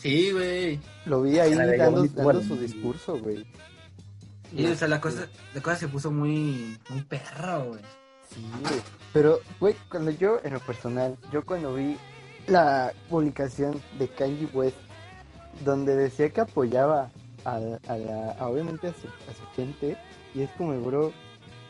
[0.00, 0.80] Sí, güey.
[1.06, 3.46] Lo vi ahí dando, su discurso, güey.
[4.52, 7.80] Y, o sea, la cosa, la cosa se puso muy, muy perro, güey.
[8.30, 8.80] Sí, güey.
[9.12, 11.96] Pero, güey, cuando yo, en lo personal, yo cuando vi
[12.46, 14.76] la publicación de Kanye West,
[15.64, 17.10] donde decía que apoyaba
[17.44, 19.96] a, a la, a, obviamente a su, a su gente,
[20.34, 21.12] y es como, bro,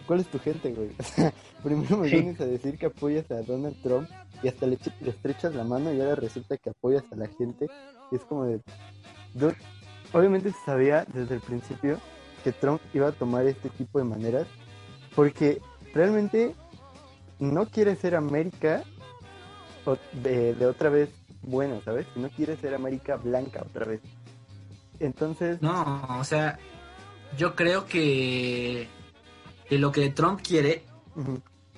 [0.07, 0.91] ¿cuál es tu gente, güey?
[0.99, 2.17] O sea, primero me Sí.
[2.17, 4.09] vienes a decir que apoyas a Donald Trump
[4.43, 7.69] y hasta le, le estrechas la mano y ahora resulta que apoyas a la gente,
[8.13, 8.61] y es como de,
[9.35, 9.57] dude,
[10.13, 11.99] obviamente se sabía desde el principio
[12.45, 14.47] que Trump iba a tomar este tipo de maneras,
[15.17, 15.61] porque
[15.95, 16.55] realmente
[17.41, 18.85] no quiere ser América
[20.13, 21.11] de otra vez
[21.43, 22.07] buena, ¿sabes?
[22.17, 24.01] No quiere ser América blanca otra vez.
[25.01, 26.59] Entonces, No, o sea,
[27.37, 28.89] yo creo que,
[29.69, 30.85] que lo que Trump quiere,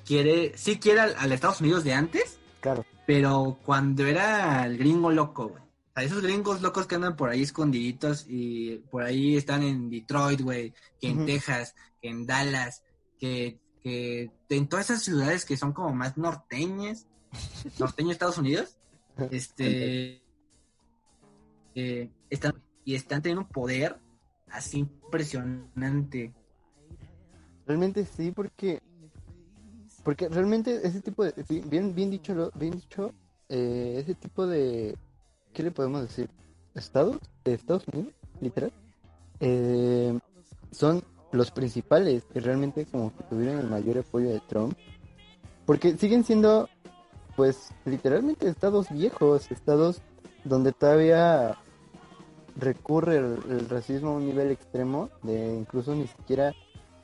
[0.05, 5.11] quiere, sí quiere al, al Estados Unidos de antes, claro, pero cuando era el gringo
[5.11, 5.63] loco, güey.
[5.95, 10.41] Sea, esos gringos locos que andan por ahí escondiditos y por ahí están en Detroit,
[10.41, 11.27] güey, que en.
[11.27, 12.83] Texas, que en Dallas,
[13.19, 17.07] que, que en todas esas ciudades que son como más norteñas,
[17.79, 18.77] norteño Estados Unidos,
[19.31, 20.23] este,
[21.75, 23.99] eh, están, y están teniendo un poder
[24.51, 26.35] así impresionante.
[27.69, 28.81] Realmente sí, porque
[30.03, 33.13] porque realmente ese tipo de bi- bien bien dicho bien dicho
[33.49, 34.97] eh, ese tipo de
[35.53, 36.29] ¿qué le podemos decir?
[36.75, 38.73] estados de Estados Unidos, literal,
[39.41, 40.19] eh,
[40.71, 41.03] son
[41.33, 44.75] los principales que realmente como que tuvieron el mayor apoyo de Trump,
[45.67, 46.69] porque siguen siendo,
[47.37, 50.01] pues, literalmente estados viejos, estados
[50.45, 51.57] donde todavía
[52.57, 56.55] recurre el racismo a un nivel extremo de incluso ni siquiera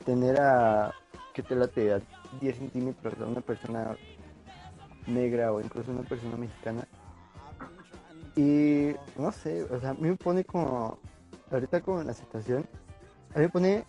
[0.05, 0.93] tener a,
[1.33, 2.01] que te late, a
[2.39, 3.97] 10 centímetros a una persona
[5.07, 6.87] negra o incluso una persona mexicana.
[8.35, 10.99] Y no sé, o sea, a mí me pone como,
[11.51, 12.67] ahorita con la situación,
[13.33, 13.85] a mí me pone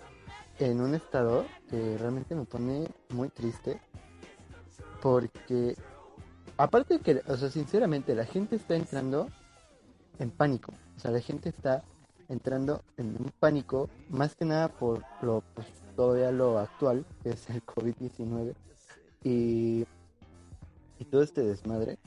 [0.59, 3.81] en un estado que realmente me pone muy triste,
[5.03, 5.77] porque
[6.57, 9.29] aparte de que, o sea, sinceramente, la gente está entrando
[10.19, 11.83] en pánico, o sea, la gente está
[12.29, 15.67] entrando en un pánico, más que nada por lo, pues,
[15.97, 18.55] todavía lo actual, es el COVID-19,
[19.25, 19.87] y,
[21.11, 21.99] todo este desmadre.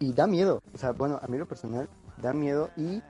[0.00, 1.88] Y da miedo, o sea, bueno, a mí lo personal
[2.22, 3.02] da miedo y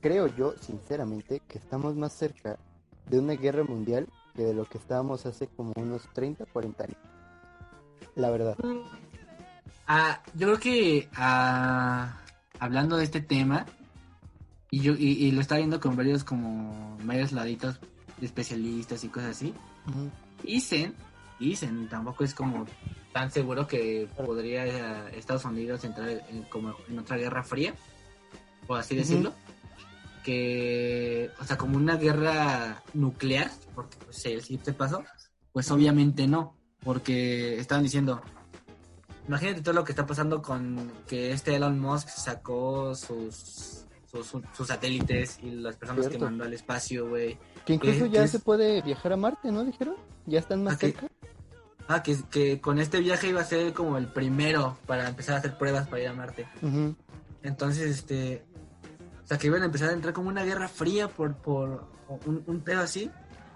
[0.00, 2.58] creo yo, sinceramente, que estamos más cerca
[3.08, 6.98] de una guerra mundial que de lo que estábamos hace como unos 30, 40 años.
[8.14, 8.56] La verdad.
[9.86, 12.20] Ah, yo creo que ah,
[12.60, 13.66] hablando de este tema,
[14.70, 17.80] y yo y, lo está viendo con varios como varios laditos
[18.20, 19.54] especialistas y cosas así,
[20.42, 20.94] dicen,
[21.38, 22.66] dicen, tampoco es como
[23.12, 27.74] tan seguro que podría eh, Estados Unidos entrar en, como en otra guerra fría,
[28.66, 29.32] por así decirlo,
[30.22, 35.04] que, o sea, como una guerra nuclear, porque pues, el siguiente paso,
[35.52, 38.22] pues obviamente no, porque estaban diciendo,
[39.26, 44.66] imagínate todo lo que está pasando con que este Elon Musk sacó sus sus, sus
[44.66, 47.38] satélites y las personas que mandó al espacio, güey.
[47.64, 49.64] Que incluso ya que se puede viajar a Marte, ¿no?
[49.64, 49.94] Dijeron.
[50.26, 51.08] Ya están más Ah, que- cerca.
[51.88, 55.38] Ah, que, que con este viaje iba a ser como el primero para empezar a
[55.38, 56.46] hacer pruebas para ir a Marte.
[57.42, 58.44] Entonces, este.
[59.24, 61.84] O sea, que iban a empezar a entrar como una guerra fría por, por
[62.26, 63.10] un, un pedo así.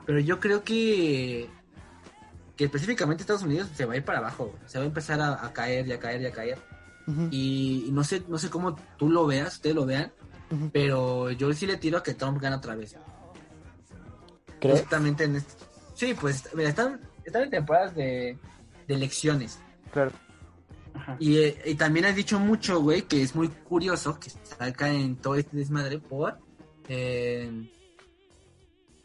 [0.07, 1.49] Pero yo creo que.
[2.57, 4.55] Que específicamente Estados Unidos se va a ir para abajo.
[4.67, 6.59] Se va a empezar a, a caer y a caer y a caer.
[7.31, 10.11] Y no sé no sé cómo tú lo veas, ustedes lo vean.
[10.73, 12.97] Pero yo sí le tiro a que Trump gane otra vez.
[14.61, 14.81] ¿Crees?
[14.81, 15.65] Justamente en este-
[15.95, 18.39] Sí, pues mira, están, están en temporadas de,
[18.89, 19.59] de elecciones.
[19.93, 20.11] Claro.
[20.95, 21.17] Ajá.
[21.19, 25.17] Y, eh, y también has dicho mucho, güey, que es muy curioso que salga en
[25.17, 26.39] todo este desmadre por,
[26.89, 27.71] eh,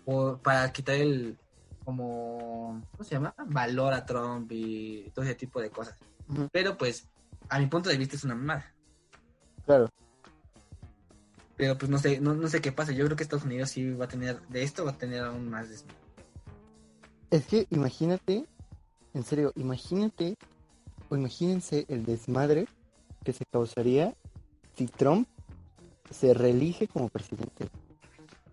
[0.05, 1.37] por para quitar el
[1.83, 3.33] como ¿cómo se llama?
[3.47, 5.95] valor a Trump y todo ese tipo de cosas.
[6.51, 7.07] Pero pues
[7.49, 8.71] a mi punto de vista es una mamada.
[9.65, 9.89] Claro.
[11.59, 12.93] Pero pues no sé, no, no sé qué pasa.
[12.93, 15.49] Yo creo que Estados Unidos sí va a tener de esto va a tener aún
[15.49, 15.97] más desmadre.
[17.31, 18.45] Es que imagínate,
[19.13, 20.37] en serio, imagínate
[21.09, 22.65] o imagínense el desmadre
[23.25, 24.15] que se causaría
[24.77, 25.27] si Trump
[26.09, 27.67] se reelige como presidente.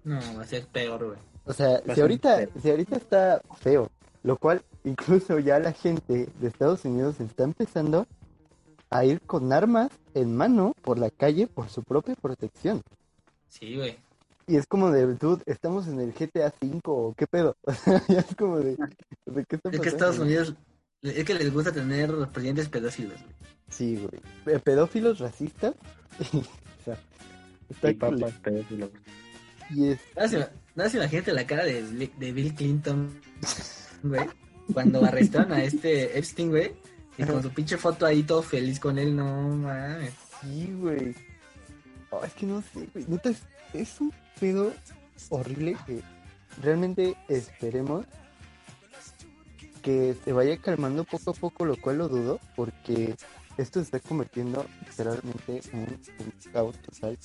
[0.02, 1.18] No, va a ser peor, güey.
[1.44, 3.88] O sea, Va si ahorita, si ahorita está feo,
[4.24, 8.08] lo cual incluso ya la gente de Estados Unidos está empezando
[8.90, 12.82] a ir con armas en mano por la calle por su propia protección.
[13.58, 13.96] Sí, güey.
[14.48, 17.56] Y es como de, dude, estamos en el GTA V o qué pedo.
[17.66, 18.76] O sea, ya es como de,
[19.26, 19.86] ¿de qué está Es que pasando?
[19.88, 20.54] Estados Unidos
[21.02, 23.34] es que les gusta tener presidentes pedófilos, güey.
[23.68, 24.22] Sí, güey.
[24.44, 25.74] Pe- Pedófilos racistas.
[26.32, 26.98] o sea,
[27.68, 28.90] está Y papas, pedófilos.
[29.70, 31.82] Y es, Nada más imagínate la cara de,
[32.16, 33.20] de Bill Clinton,
[34.04, 34.28] güey,
[34.72, 36.72] cuando arrestaron a este Epstein, güey,
[37.18, 40.12] y con su pinche foto ahí todo feliz con él, no mames.
[40.40, 41.14] sí, güey.
[42.10, 43.04] Oh, es que no sé, güey.
[43.08, 43.42] Neta, es,
[43.72, 44.72] es un pedo
[45.30, 46.02] horrible que
[46.62, 48.06] realmente esperemos
[49.82, 53.14] que se vaya calmando poco a poco, lo cual lo dudo, porque
[53.56, 57.16] esto se está convirtiendo literalmente en un caos total.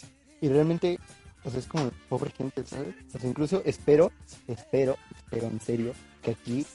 [0.41, 0.99] Y realmente,
[1.43, 2.95] sea, es como pobre gente, ¿sabes?
[3.07, 4.11] Sea, incluso espero,
[4.47, 6.65] espero, espero en serio, que aquí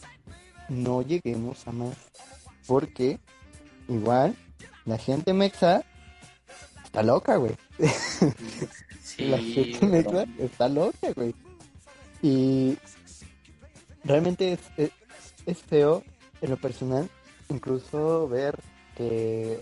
[0.69, 1.97] no lleguemos a más.
[2.67, 3.21] Porque
[3.89, 4.35] igual
[4.85, 5.85] la gente mexa
[6.85, 7.57] está loca, güey.
[9.03, 11.35] Sí, La gente mexa está loca, güey.
[12.23, 12.77] Y
[14.05, 14.91] realmente es, es,
[15.47, 16.03] es feo
[16.41, 17.09] en lo personal,
[17.49, 18.59] incluso ver
[18.97, 19.61] que,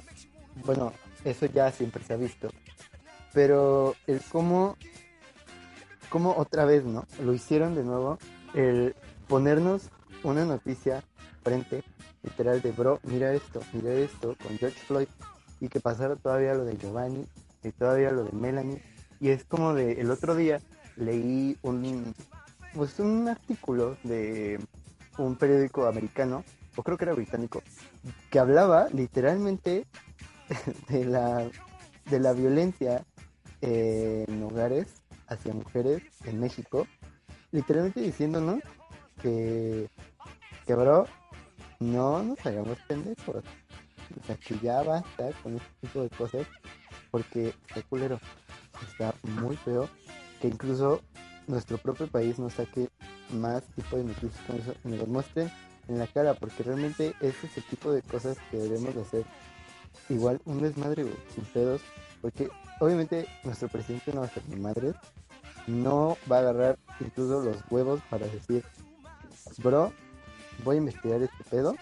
[0.65, 0.93] bueno,
[1.25, 2.49] eso ya siempre se ha visto,
[3.33, 4.77] pero el cómo,
[6.09, 7.07] cómo otra vez, ¿no?
[7.23, 8.19] Lo hicieron de nuevo,
[8.55, 8.95] el
[9.29, 9.91] ponernos
[10.23, 11.03] una noticia
[11.43, 11.83] frente,
[12.23, 15.09] literal, de bro, mira esto, mira esto, con George Floyd,
[15.61, 17.27] y que pasara todavía lo de Giovanni,
[17.65, 18.83] y todavía lo de Melanie,
[19.21, 20.61] y es como de, el otro día
[20.97, 22.15] leí un,
[22.75, 24.59] pues un artículo de
[25.19, 26.45] un periódico americano,
[26.77, 27.63] o creo que era británico,
[28.31, 29.87] que hablaba literalmente
[30.89, 31.49] de la,
[32.11, 33.05] de la violencia
[33.61, 34.89] en hogares
[35.29, 36.87] hacia mujeres en México,
[37.51, 38.61] literalmente diciéndonos
[39.23, 39.89] que,
[40.67, 41.07] que bro,
[41.81, 43.43] no nos hagamos pendejos.
[44.21, 46.47] O sea, que ya basta con este tipo de cosas,
[47.15, 48.19] porque está culero,
[48.91, 49.89] está muy feo,
[50.41, 51.01] que incluso
[51.47, 52.89] nuestro propio país nos saque
[53.31, 55.49] más tipo de noticias con eso, y nos lo muestren
[55.87, 59.25] en la cara, porque realmente ese es el tipo de cosas que debemos de hacer.
[60.09, 61.83] Igual un desmadre, sin pedos,
[62.21, 62.49] porque
[62.81, 64.93] obviamente nuestro presidente no va a ser ni madre,
[65.69, 68.65] no va a agarrar incluso los huevos para decir,
[69.59, 69.93] bro,
[70.65, 71.77] voy a investigar este pedo,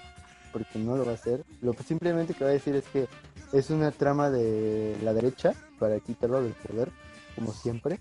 [0.52, 1.42] porque no lo va a hacer.
[1.62, 3.08] Lo que simplemente que va a decir es que
[3.52, 6.90] es una trama de la derecha para quitarlo del poder,
[7.34, 7.98] como siempre.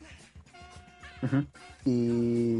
[1.86, 2.60] Y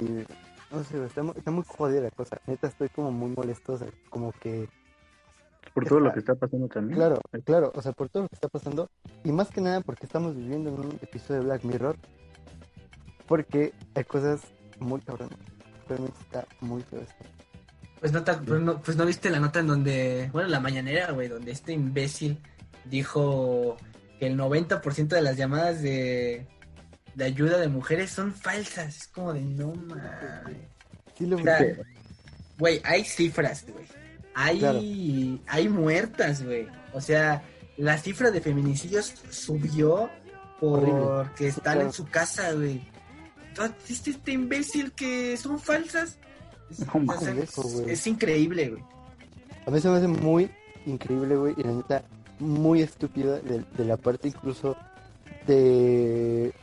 [0.72, 2.40] no sé, está, está muy jodida la cosa.
[2.48, 4.70] Neta, estoy como muy molesto, o sea, como que
[5.74, 6.98] Por todo lo que está pasando también.
[6.98, 8.90] Claro, claro, o sea, por todo lo que está pasando
[9.24, 11.96] y más que nada porque estamos viviendo en un episodio de Black Mirror
[13.28, 14.42] porque hay cosas
[14.80, 15.40] muy cabronas.
[15.88, 17.26] Realmente está muy feo esto.
[18.00, 21.28] Pues no, pues no, pues no viste la nota en donde, bueno, la mañanera, güey,
[21.28, 22.42] donde este imbécil
[22.86, 23.78] dijo
[24.20, 26.46] que el 90% de las llamadas de,
[27.16, 28.98] de ayuda de mujeres son falsas.
[28.98, 30.58] Es como de no mames.
[31.18, 31.74] Sí lo O sea, vi.
[32.58, 33.86] Güey, hay cifras, güey.
[34.34, 34.80] Hay, Claro.
[35.48, 36.68] hay muertas, güey.
[36.94, 37.44] O sea,
[37.78, 40.10] la cifra de feminicidios subió
[40.60, 41.82] porque están claro.
[41.88, 42.82] en su casa, güey.
[43.88, 46.18] ¿viste este imbécil que son falsas?
[46.70, 47.92] Es, No güey.
[47.92, 48.84] es increíble, güey.
[49.66, 50.50] A mí se me hace muy
[50.86, 52.04] increíble, güey, y la neta
[52.42, 54.76] muy estúpida de, de la parte incluso
[55.48, 56.54] de,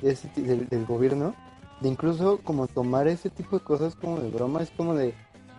[0.00, 1.34] de ese del, del gobierno,
[1.80, 5.14] de incluso como tomar ese tipo de cosas como de broma, es como de,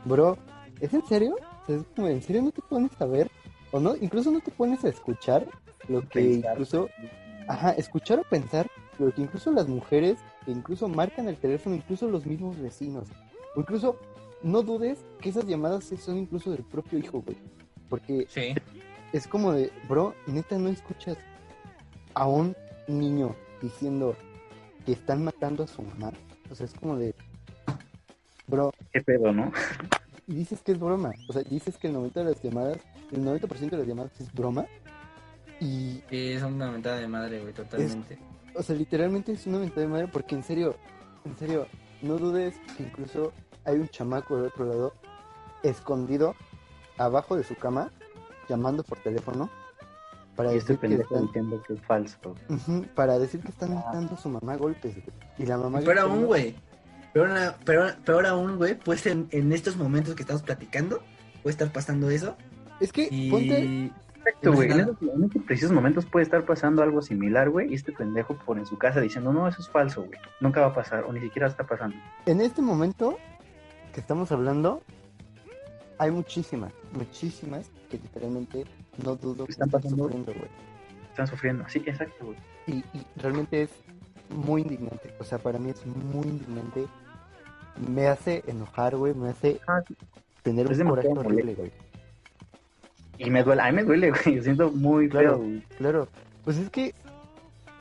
[0.06, 0.38] bro,
[0.80, 1.36] ¿es en serio?
[1.68, 3.30] Es como, ¿en serio no te pones a ver?
[3.72, 5.48] O no, incluso no te pones a escuchar
[5.88, 6.52] lo que Pensar.
[6.54, 6.90] incluso,
[7.48, 8.68] ajá, escuchar o pensar
[9.00, 13.08] lo que incluso las mujeres, que incluso marcan el teléfono, incluso los mismos vecinos,
[13.56, 13.98] o incluso
[14.44, 17.38] no dudes que esas llamadas son incluso del propio hijo, güey.
[17.90, 18.54] Porque Sí.
[19.14, 21.18] Es como de, bro, neta no escuchas
[22.14, 22.56] a un
[22.88, 24.16] niño diciendo
[24.86, 26.12] que están matando a su mamá.
[26.50, 27.14] O sea, es como de,
[28.48, 29.52] bro, Qué pedo, ¿no?
[30.28, 31.12] y dices que es broma.
[31.28, 32.78] O sea, dices que el 90% de las llamadas,
[33.12, 34.66] el 90% de las llamadas es broma.
[35.60, 38.18] Y, Sí, es una mentada de madre, güey, totalmente.
[38.56, 40.76] o sea, literalmente es una mentada de madre porque en serio,
[41.26, 41.68] en serio,
[42.02, 43.32] no dudes que incluso
[43.64, 44.94] hay un chamaco del otro lado
[45.62, 46.36] escondido
[46.98, 47.92] abajo de su cama
[48.52, 49.50] llamando por teléfono
[50.36, 52.36] para Y este decir que pendejo están, diciendo que es falso.
[52.96, 55.06] Para decir que están dando a su mamá golpes güey.
[55.38, 56.56] y la mamá Pero aún, güey.
[57.14, 57.30] Peor,
[57.66, 61.02] peor, peor aún, güey, pues en, en estos momentos que estamos platicando,
[61.44, 62.38] puede estar pasando eso.
[62.80, 63.30] es que Y...
[63.30, 63.92] ponte
[64.22, 64.72] Exacto, güey.
[64.72, 67.72] En estos precisos momentos puede estar pasando algo similar, güey.
[67.72, 70.20] Y este pendejo por en su casa diciendo, no, eso es falso, güey.
[70.40, 71.96] Nunca va a pasar, o ni siquiera está pasando.
[72.26, 73.18] En este momento
[73.94, 74.84] que estamos hablando,
[76.02, 78.66] hay muchísimas, muchísimas que literalmente
[79.04, 80.50] no dudo que Están sufriendo, güey.
[81.10, 81.64] Están sufriendo.
[81.70, 82.38] Sí, exacto, güey.
[82.68, 83.70] Y, y realmente es
[84.30, 85.14] muy indignante.
[85.20, 86.88] O sea, para mí es muy indignante.
[87.88, 89.14] Me hace enojar, güey.
[89.14, 89.82] Me hace Ah,
[90.42, 91.72] tener un coraje horrible, güey.
[93.18, 94.22] Y me duele, a mí me duele, güey.
[94.38, 95.30] Yo siento muy Claro.
[95.30, 95.62] feo, güey.
[95.78, 96.08] Claro.
[96.44, 96.96] Pues es que.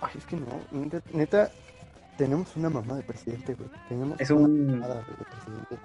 [0.03, 0.47] Ay, es que no.
[0.73, 1.51] Neta, neta,
[2.19, 3.71] tenemos una mamá de presidente, güey.
[3.89, 5.77] Tenemos Es una un, güey, de presidente.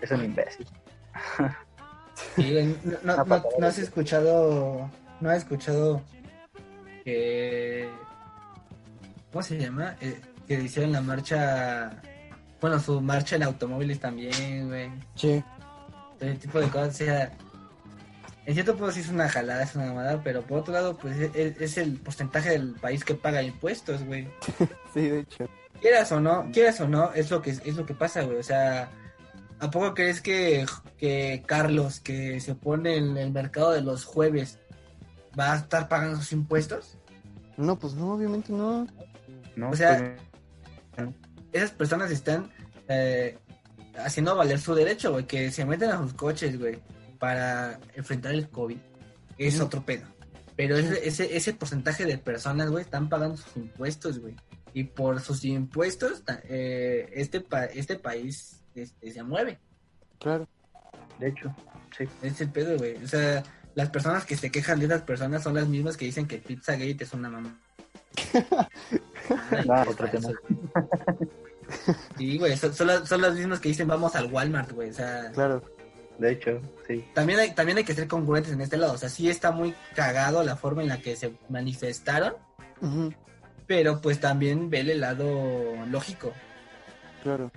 [0.00, 0.66] es un imbécil.
[2.36, 6.00] Sí, güey, no, no, Una no- patada, no has escuchado, no has escuchado
[7.04, 7.88] que,
[9.32, 9.96] ¿cómo se llama?
[10.00, 11.90] Eh, que hicieron la marcha,
[12.60, 14.90] bueno, su marcha en automóviles también, güey.
[15.14, 15.42] Sí.
[16.20, 17.32] Ese tipo de cosas, o sea,
[18.46, 21.16] en cierto punto sí es una jalada, es una mamada, pero por otro lado, pues
[21.18, 24.28] es, es el porcentaje del país que paga impuestos, güey.
[24.94, 25.48] Sí, de hecho.
[25.80, 28.38] Quieras o no, quieras o no, es lo que es lo que pasa, güey.
[28.38, 28.88] O sea,
[29.64, 30.64] ¿a poco crees que,
[30.96, 34.58] que Carlos, que se pone en el mercado de los jueves,
[35.38, 36.96] va a estar pagando sus impuestos?
[37.56, 38.86] No, pues no, obviamente no.
[39.56, 39.70] ¿no?
[39.70, 40.16] O sea,
[40.96, 41.08] Pues,
[41.52, 42.50] Esas personas están
[42.88, 43.38] eh,
[43.96, 46.78] haciendo valer su derecho, güey, que se meten a sus coches, güey,
[47.18, 48.78] para enfrentar el COVID.
[49.38, 50.04] Es otro pedo.
[50.56, 54.36] Pero ese, ese, ese porcentaje de personas, güey, están pagando sus impuestos, güey.
[54.72, 59.58] Y por sus impuestos, eh, este, pa- este país este, se mueve.
[60.18, 60.48] Claro.
[61.18, 61.54] de hecho,
[61.96, 62.04] sí.
[62.22, 62.96] Es el pedo, güey.
[63.02, 63.42] O sea,
[63.74, 67.04] las personas que se quejan de esas personas son las mismas que dicen que Pizzagate
[67.04, 67.58] es una mamá.
[69.50, 70.32] Ay, Ah, qué otro falso.
[72.18, 74.90] Sí, güey, son, son las, son las mismas que dicen vamos al Walmart, güey.
[74.90, 75.62] O sea, Claro.
[76.18, 77.04] De hecho, sí.
[77.12, 78.92] también hay, también hay que ser congruentes en este lado.
[78.92, 82.34] O sea, sí está muy cagado la forma en la que se manifestaron,
[83.66, 85.26] pero pues también vele el lado
[85.88, 86.32] lógico.
[87.24, 87.50] Claro.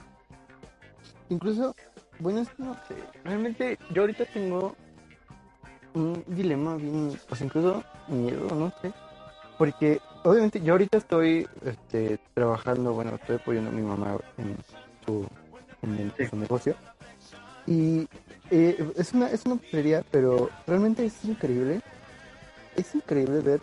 [1.29, 1.75] Incluso,
[2.19, 2.95] bueno, es que no sé.
[3.23, 4.75] Realmente, yo ahorita tengo
[5.93, 8.93] un dilema bien, pues incluso miedo, no sé.
[9.57, 14.55] Porque, obviamente, yo ahorita estoy este, trabajando, bueno, estoy apoyando a mi mamá en
[15.05, 15.25] su,
[15.81, 16.27] en el- Sí.
[16.27, 16.75] su negocio.
[17.65, 18.07] Y
[18.49, 21.81] eh, es una es una tontería, pero realmente es increíble.
[22.77, 23.61] Es increíble ver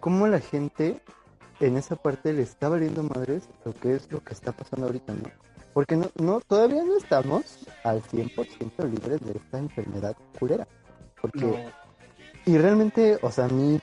[0.00, 1.00] cómo la gente
[1.60, 5.14] en esa parte le está valiendo madres lo que es lo que está pasando ahorita,
[5.14, 5.30] ¿no?
[5.72, 10.66] Porque no, no todavía no estamos al 100% libres de esta enfermedad culera.
[11.20, 11.56] Porque, No,
[12.46, 13.80] y realmente, o sea, a mí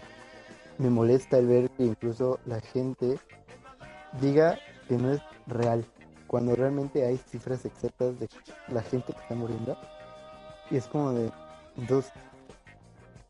[0.78, 3.20] me molesta el ver que incluso la gente
[4.22, 4.58] diga
[4.88, 5.86] que no es real,
[6.28, 8.28] cuando realmente hay cifras exactas de
[8.70, 9.78] la gente que está muriendo.
[10.70, 11.32] Y es como de
[11.88, 12.12] dos.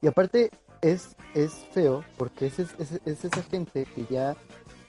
[0.02, 0.50] Y aparte
[0.82, 4.36] es, es feo porque es, es, es- es esa gente que ya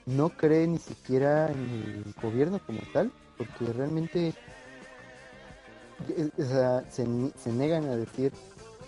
[0.05, 1.59] no cree ni siquiera en
[2.05, 4.33] el gobierno como tal, porque realmente
[6.09, 7.05] eh, o sea, se,
[7.37, 8.31] se negan a decir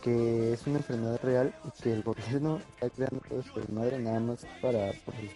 [0.03, 4.19] que es una enfermedad real y que el gobierno está creando todo de madre nada
[4.19, 5.33] más para por los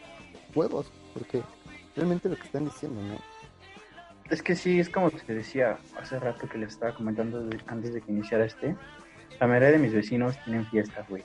[0.56, 1.42] huevos, porque
[1.96, 3.18] realmente lo que están diciendo, ¿no?
[4.30, 7.94] Es que sí, es como te decía hace rato que les estaba comentando de- antes
[7.94, 8.76] de que iniciara este.
[9.40, 11.24] La mayoría de mis vecinos tienen fiestas, güey.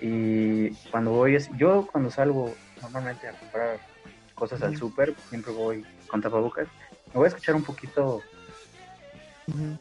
[0.00, 3.78] Y cuando voy, es- yo cuando salgo normalmente a comprar
[4.34, 6.68] cosas al súper, siempre voy con tapabocas.
[7.12, 8.22] Me voy a escuchar un poquito.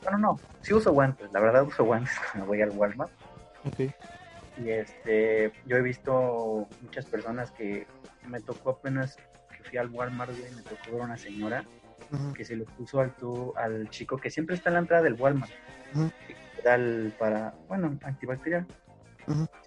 [0.03, 3.11] Bueno, no, sí uso guantes, la verdad uso guantes cuando voy al Walmart.
[3.65, 3.91] Ok.
[4.63, 7.86] Y este, yo he visto muchas personas que
[8.27, 9.15] me tocó apenas
[9.55, 11.63] que fui al Walmart, güey, me tocó ver una señora
[12.34, 15.13] que se le puso al, tu- al chico que siempre está en la entrada del
[15.13, 15.51] Walmart.
[15.93, 16.11] Ujú.
[16.27, 18.65] que da el para, bueno, antibacterial.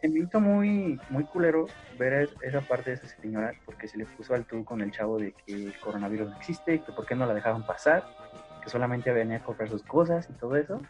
[0.00, 1.66] Se me hizo muy, muy culero
[1.98, 4.90] ver es- esa parte de esa señora porque se le puso al tú con el
[4.90, 8.04] chavo de que el coronavirus no existe, que por qué no la dejaban pasar,
[8.62, 10.80] que solamente venía a comprar sus cosas y todo eso.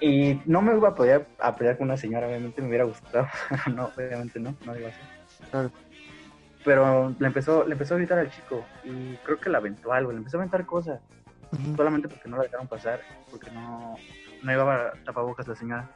[0.00, 3.26] Y no me iba a poder a pelear con una señora, obviamente me hubiera gustado,
[3.76, 5.02] no, obviamente no, no iba a ser.
[5.50, 5.70] Claro.
[6.64, 10.12] Pero le empezó, le empezó a gritar al chico y creo que le aventó algo,
[10.12, 11.00] le empezó a aventar cosas.
[11.76, 13.00] Solamente porque no la dejaron pasar,
[13.30, 13.96] porque no,
[14.42, 15.90] no llevaba tapabocas la señora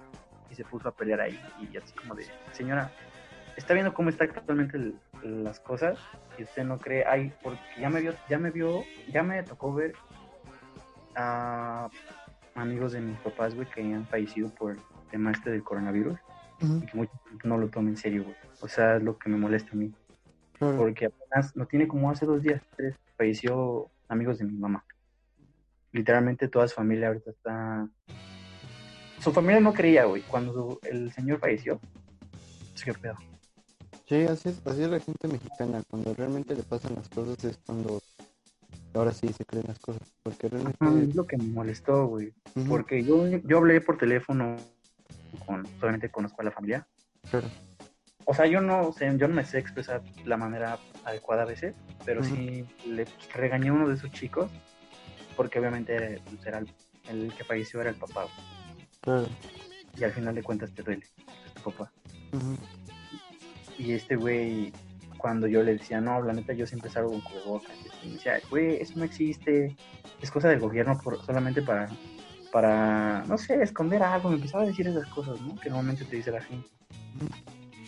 [0.56, 2.90] se puso a pelear ahí y así como de, señora,
[3.56, 4.98] está viendo cómo está actualmente el-
[5.44, 5.98] las cosas
[6.38, 8.82] y usted no cree, ay, porque ya me vio, ya me vio,
[9.12, 9.94] ya me tocó ver
[11.14, 11.88] a
[12.54, 14.80] amigos de mis papás, güey, que han fallecido por el
[15.10, 16.18] tema este del coronavirus
[16.82, 18.36] y que gente no lo toma en serio, güey.
[18.60, 19.92] O sea, es lo que me molesta a mí
[20.76, 24.84] porque apenas no tiene como hace dos días, tres, falleció amigos de mi mamá.
[25.92, 27.88] Literalmente toda su familia ahorita está...
[29.20, 31.80] Su familia no creía, güey, cuando su- el señor falleció.
[32.74, 33.14] Sí, qué pedo.
[34.08, 35.82] Sí, así es, así es la gente mexicana.
[35.90, 38.00] Cuando realmente le pasan las cosas es cuando
[38.94, 40.02] ahora sí se creen las cosas.
[40.22, 40.76] Porque realmente.
[40.80, 42.32] Ajá, Es lo que me molestó, güey.
[42.68, 44.56] Porque yo, yo hablé por teléfono
[45.44, 46.86] con, solamente conozco a la familia.
[47.30, 47.48] claro.
[48.28, 51.76] O sea, yo no sé, yo no me sé expresar la manera adecuada a veces,
[52.04, 54.50] pero sí le regañé a uno de esos chicos,
[55.36, 56.68] porque obviamente era, pues, era el,
[57.08, 58.34] el que falleció era el papá, güey.
[59.06, 59.26] Claro.
[59.96, 61.90] y al final de cuentas te duele, es tu papá.
[63.78, 64.72] Y este güey,
[65.16, 68.40] cuando yo le decía, no, la neta, yo siempre salgo con cubrebocas, y me decía,
[68.50, 69.76] güey, eso no existe,
[70.20, 71.88] es cosa del gobierno por, solamente para,
[72.52, 75.54] para, no sé, esconder algo, me empezaba a decir esas cosas, ¿no?
[75.56, 76.68] Que normalmente te dice la gente.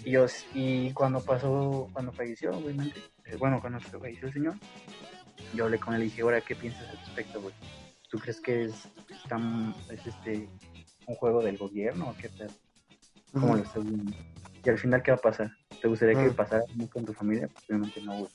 [0.05, 4.55] Y yo, y cuando pasó, cuando falleció, obviamente, eh, bueno, cuando falleció el señor,
[5.53, 7.55] yo hablé con él y dije, ahora, ¿qué piensas al respecto, güey?
[8.11, 8.89] ¿Tú crees que es,
[9.29, 10.49] tan- es este,
[11.09, 12.51] un juego del gobierno o qué tal?
[13.33, 14.13] ¿Cómo lo estás viendo?
[14.65, 15.51] Y al final, ¿qué va a pasar?
[15.81, 16.35] ¿Te gustaría que Ah.
[16.37, 17.49] pasara con tu familia?
[17.49, 18.31] Pues obviamente no, güey.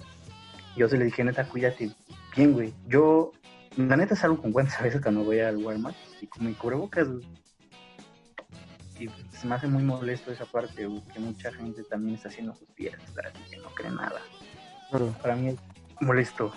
[0.75, 1.91] Yo se le dije, neta, cuídate
[2.35, 2.73] bien, güey.
[2.87, 3.31] Yo,
[3.77, 7.07] la neta, salgo con guantes a veces cuando voy al Walmart y con mi cubrebocas,
[7.07, 7.27] güey.
[8.99, 12.29] Y pues, se me hace muy molesto esa parte, güey, que mucha gente también está
[12.29, 13.03] haciendo sus fiestas
[13.45, 14.21] y que no cree nada.
[14.89, 15.13] Claro.
[15.21, 15.55] Para mí es
[16.01, 16.53] molesto.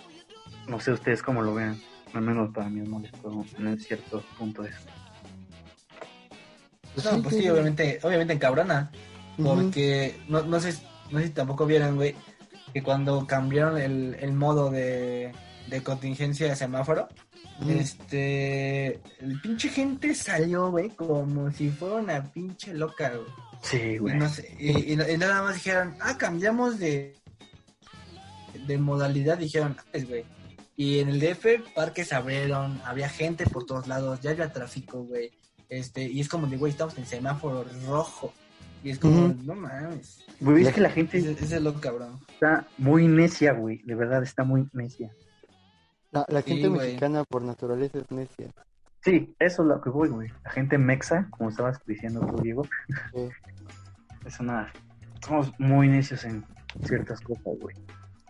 [0.69, 1.79] No sé ustedes cómo lo vean.
[2.14, 4.62] Al menos para mí es molesto en cierto punto
[6.97, 7.17] eso.
[7.17, 8.91] No, pues sí, obviamente, obviamente encabrona.
[9.37, 10.75] Porque no, no sé,
[11.11, 12.15] no sé si tampoco vieron, güey,
[12.73, 15.33] que cuando cambiaron el, el modo de,
[15.69, 17.09] de contingencia de semáforo,
[17.69, 23.27] este, el pinche gente salió, güey, como si fuera una pinche loca, güey.
[23.63, 24.15] Sí, güey.
[24.17, 27.17] no sé, y, y- y nada más dijeron, ah, cambiamos de,
[28.67, 30.25] de modalidad, dijeron, pues, güey.
[30.77, 35.31] Y en el DF, parques abrieron, había gente por todos lados, ya había tráfico, güey.
[35.69, 38.33] Este, y es como de, güey, estamos en semáforo rojo.
[38.85, 40.25] Y es como, no mames.
[40.41, 42.21] Güey, La- es que la gente Ese, ese es lo cabrón.
[42.29, 43.83] está muy necia, güey.
[43.83, 45.11] De verdad, está muy necia.
[46.12, 46.81] La, la Sí, gente güey.
[46.89, 48.49] mexicana por naturaleza es necia.
[49.03, 50.29] Sí, eso es lo que voy, güey.
[50.45, 52.62] La gente mexa, como estabas diciendo tú, Diego,
[53.12, 53.29] Sí.
[54.27, 54.73] es una...
[55.27, 56.45] Somos muy necios en
[56.85, 57.75] ciertas cosas, güey.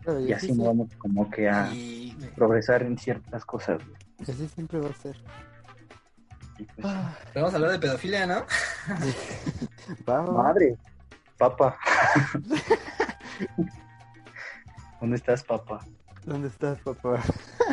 [0.02, 3.82] Claro, y Y así, así no vamos como que a Y, progresar en ciertas cosas,
[3.84, 3.96] güey.
[4.30, 5.16] así siempre va a ser.
[6.58, 6.94] Y pues,
[7.34, 8.44] Vamos a hablar de pedofilia, ¿no?
[10.32, 10.76] Madre,
[11.36, 11.78] papá.
[15.00, 15.84] ¿Dónde estás, papá?
[16.24, 17.22] ¿Dónde estás, papá?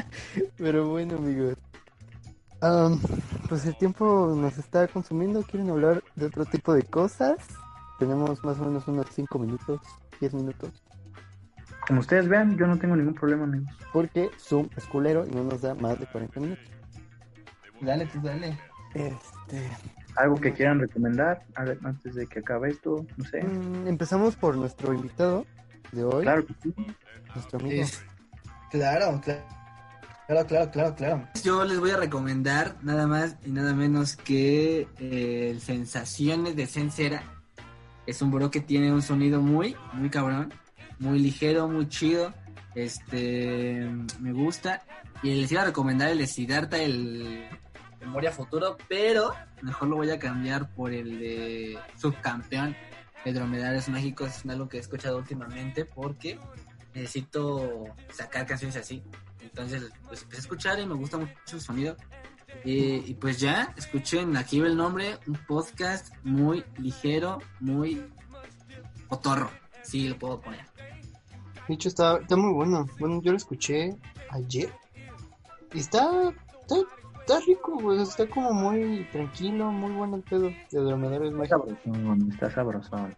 [0.58, 1.56] Pero bueno, amigos.
[2.62, 3.00] Am,
[3.50, 5.44] pues el tiempo nos está consumiendo.
[5.44, 7.38] ¿Quieren hablar de otro tipo de cosas?
[8.00, 9.82] Tenemos más o menos unos 5 minutos,
[10.20, 10.72] 10 minutos.
[11.88, 13.74] Como ustedes vean, yo no tengo ningún problema, amigos.
[13.92, 16.66] Porque Zoom es culero y no nos da más de 40 minutos.
[17.82, 18.58] Dale, tú dale.
[18.94, 19.70] Este,
[20.16, 23.06] ¿Algo que quieran recomendar a ver, antes de que acabe esto?
[23.18, 23.44] No sé.
[23.44, 25.46] mm, empezamos por nuestro invitado
[25.92, 26.74] de hoy, Claro que sí.
[27.34, 27.82] nuestro amigo.
[27.84, 28.04] Es-
[28.72, 29.42] claro, claro.
[30.28, 31.28] Claro, claro, claro, claro.
[31.44, 37.24] Yo les voy a recomendar nada más y nada menos que eh, Sensaciones de Sensera.
[38.08, 40.54] Es un bro que tiene un sonido muy, muy cabrón,
[41.00, 42.34] muy ligero, muy chido.
[42.74, 43.86] Este,
[44.20, 44.82] me gusta.
[45.24, 47.46] Y les iba a recomendar el de Siddhartha, el
[48.04, 52.76] Memoria Futuro, pero mejor lo voy a cambiar por el de Subcampeón
[53.24, 54.38] de Dromedarios Mágicos.
[54.38, 56.40] Es algo que he escuchado últimamente porque
[56.94, 59.04] necesito sacar canciones así.
[59.42, 61.96] Entonces, pues empecé a escuchar y me gusta mucho su sonido.
[62.64, 68.06] Y, y pues ya, escuchen, aquí el nombre, un podcast muy ligero, muy
[69.08, 69.50] cotorro.
[69.82, 70.66] Sí, lo puedo poner.
[71.68, 72.86] De hecho, está, está muy bueno.
[73.00, 73.96] Bueno, yo lo escuché
[74.30, 74.74] ayer.
[75.74, 76.34] Y está,
[77.26, 78.02] está rico, güey.
[78.02, 82.34] Está como muy tranquilo, muy bueno el pedo de dromedarios Está mágicos.
[82.34, 83.16] está sabrosón.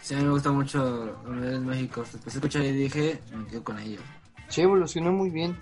[0.00, 2.14] Sí, a mí me gusta mucho Dromedarios Mágicos.
[2.14, 4.02] Empecé a escuchar y dije, me quedo con ellos.
[4.48, 5.56] Sí, evolucionó muy bien.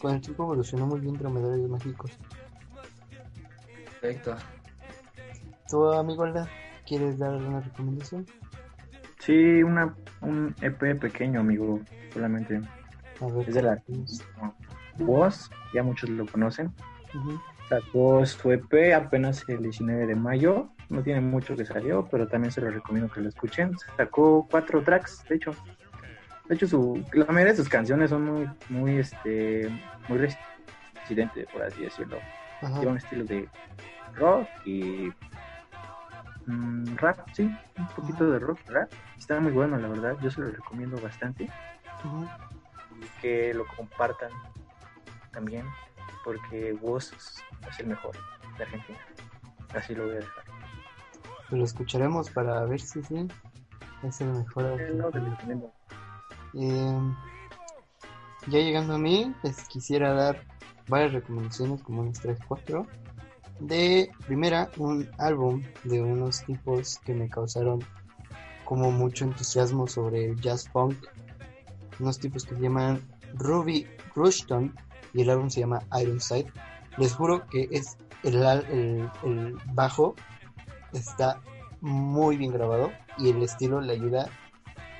[0.00, 2.12] Con el tiempo evolucionó muy bien dromedarios mágicos.
[4.00, 4.36] Perfecto.
[5.68, 6.48] ¿Tu amigo Alda,
[6.86, 8.26] quieres dar alguna recomendación?
[9.18, 11.80] Sí, una, un EP pequeño, amigo,
[12.12, 12.60] solamente.
[13.20, 14.22] A ver, Es de la- ¿tienes?
[14.98, 16.72] Woz, ya muchos lo conocen.
[17.14, 17.40] Ujú.
[17.68, 20.68] Sacó su EP apenas el 19 de mayo.
[20.90, 23.76] No tiene mucho que salió, pero también se lo recomiendo que lo escuchen.
[23.96, 25.52] Sacó cuatro tracks, de hecho.
[26.48, 29.70] De hecho, su, la mayoría de sus canciones son muy, muy, este,
[30.08, 32.18] muy residentes, por así decirlo.
[32.60, 32.80] Ajá.
[32.80, 33.48] Lleva un estilo de
[34.14, 35.10] rock y
[36.46, 38.92] mm, rap, sí, un poquito de rock, rap.
[39.18, 40.16] Está muy bueno, la verdad.
[40.20, 44.30] Yo se lo recomiendo bastante y que lo compartan
[45.34, 45.66] también,
[46.24, 48.16] porque Woz es el mejor
[48.56, 48.98] de Argentina.
[49.74, 50.44] Así lo voy a dejar.
[51.48, 53.28] Pues lo escucharemos para ver si sí
[54.02, 54.80] es el mejor.
[54.80, 55.72] Eh, no.
[56.54, 57.14] Eh,
[58.46, 60.44] ya llegando a mí, les quisiera dar
[60.88, 62.86] varias recomendaciones, como unas 3, 4.
[63.60, 67.80] De primera, un álbum de unos tipos que me causaron
[68.64, 70.96] como mucho entusiasmo sobre el jazz funk.
[72.00, 73.00] Unos tipos que se llaman
[73.34, 74.74] Ruby Rushton
[75.14, 76.52] y el álbum se llama Ironside.
[76.98, 79.08] Les juro que es el,
[79.72, 80.14] bajo
[80.92, 81.40] está
[81.80, 84.28] muy bien grabado y el estilo le ayuda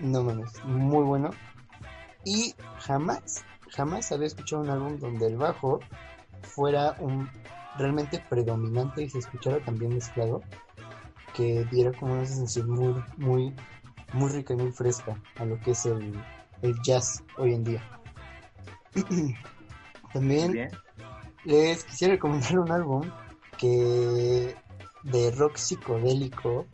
[0.00, 1.30] no mames, muy bueno.
[2.24, 5.80] Y jamás, jamás había escuchado un álbum donde el bajo
[6.42, 7.28] fuera un
[7.78, 10.42] realmente predominante y se escuchara también mezclado,
[11.34, 13.54] que diera como una sensación muy, muy,
[14.12, 16.14] muy rica y muy fresca a lo que es el
[16.82, 17.82] jazz hoy en día.
[20.14, 20.70] También
[21.44, 23.10] les quisiera recomendar un álbum
[23.58, 24.54] que
[25.02, 26.66] de rock psicodélico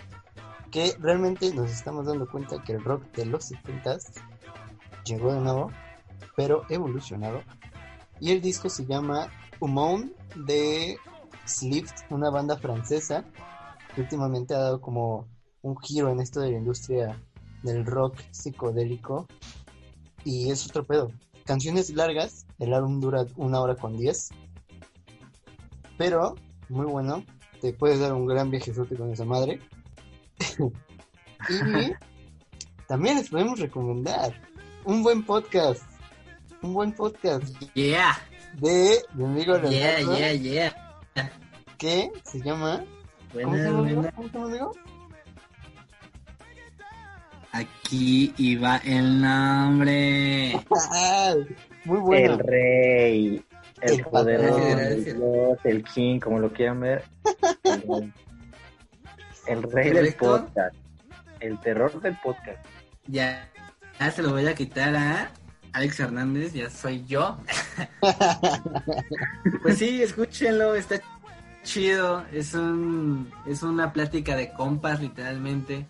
[0.71, 4.23] que realmente nos estamos dando cuenta que el rock de los 70s
[5.05, 5.73] llegó de nuevo,
[6.37, 7.43] pero evolucionado.
[8.21, 10.99] Y el disco se llama Humon de
[11.47, 13.25] Slift, una banda francesa
[13.95, 15.27] que últimamente ha dado como
[15.63, 17.21] un giro en esto de la industria
[17.63, 19.27] del rock psicodélico.
[20.25, 21.11] Y es otro pedo.
[21.47, 24.31] Canciones largas, el álbum dura una hora con diez.
[25.97, 26.37] Pero,
[26.69, 27.25] muy bueno,
[27.61, 29.61] te puedes dar un gran viajezote con esa madre.
[31.49, 31.93] y
[32.87, 34.35] también les podemos recomendar
[34.85, 35.83] un buen podcast.
[36.63, 37.45] Un buen podcast
[37.75, 38.19] Yeah,
[38.59, 41.33] de mi amigo yeah, Leonardo yeah, yeah.
[41.79, 42.85] que se llama.
[43.33, 43.81] ¿Cómo se Buena, llama?
[43.81, 44.13] buena.
[44.13, 44.73] ¿Cómo se llama?
[47.53, 50.61] Aquí iba el nombre.
[51.85, 52.35] Muy bueno.
[52.35, 53.45] El rey,
[53.81, 57.05] el, El poderoso, el dios, el king, como lo quieran ver.
[59.47, 60.77] El rey, El rey del podcast.
[61.41, 62.65] El terror del podcast.
[63.07, 63.49] Ya,
[63.99, 65.31] ya se lo voy a quitar a
[65.73, 67.39] Alex Hernández, ya soy yo.
[69.63, 71.01] pues sí, escúchenlo, está
[71.63, 72.25] chido.
[72.33, 75.87] Es un es una plática de compas, literalmente.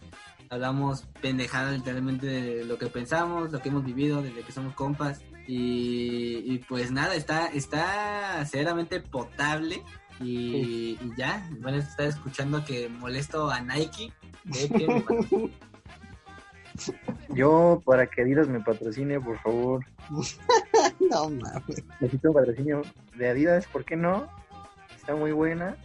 [0.49, 5.23] Hablamos pendejada literalmente de lo que pensamos, lo que hemos vivido desde que somos compas.
[5.53, 9.83] Y, y pues nada, está, está severamente potable.
[10.21, 14.13] Y, y ya, a estar escuchando que molesto a Nike.
[14.53, 15.51] Que.
[17.31, 19.85] Yo, para que Adidas me patrocine, por favor.
[21.01, 21.83] no mames.
[21.99, 22.83] Necesito un patrocinio
[23.17, 24.29] de Adidas, ¿por qué no?
[24.95, 25.77] Está muy buena.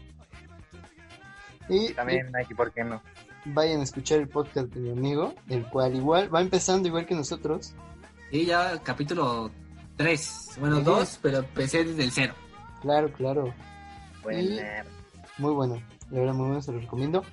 [1.70, 3.01] Y También Nike, ¿por qué no?
[3.45, 7.16] vayan a escuchar el podcast de mi amigo, el cual igual va empezando igual que
[7.16, 7.76] nosotros.
[8.32, 9.51] Sí, ya capítulo
[9.97, 10.57] 3.
[10.59, 10.86] Bueno, Ujú.
[10.91, 12.34] 2, pero empecé desde el cero.
[12.82, 13.53] Claro, claro.
[14.23, 14.84] Buena.
[15.38, 15.82] Muy bueno.
[16.11, 17.23] La verdad, muy bueno, se lo recomiendo.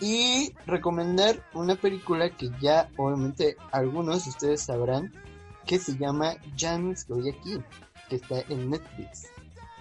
[0.00, 5.12] Y recomendar una película que ya, obviamente, algunos de ustedes sabrán,
[5.66, 7.60] que se llama Ya no estoy aquí,
[8.08, 9.26] que está en Netflix.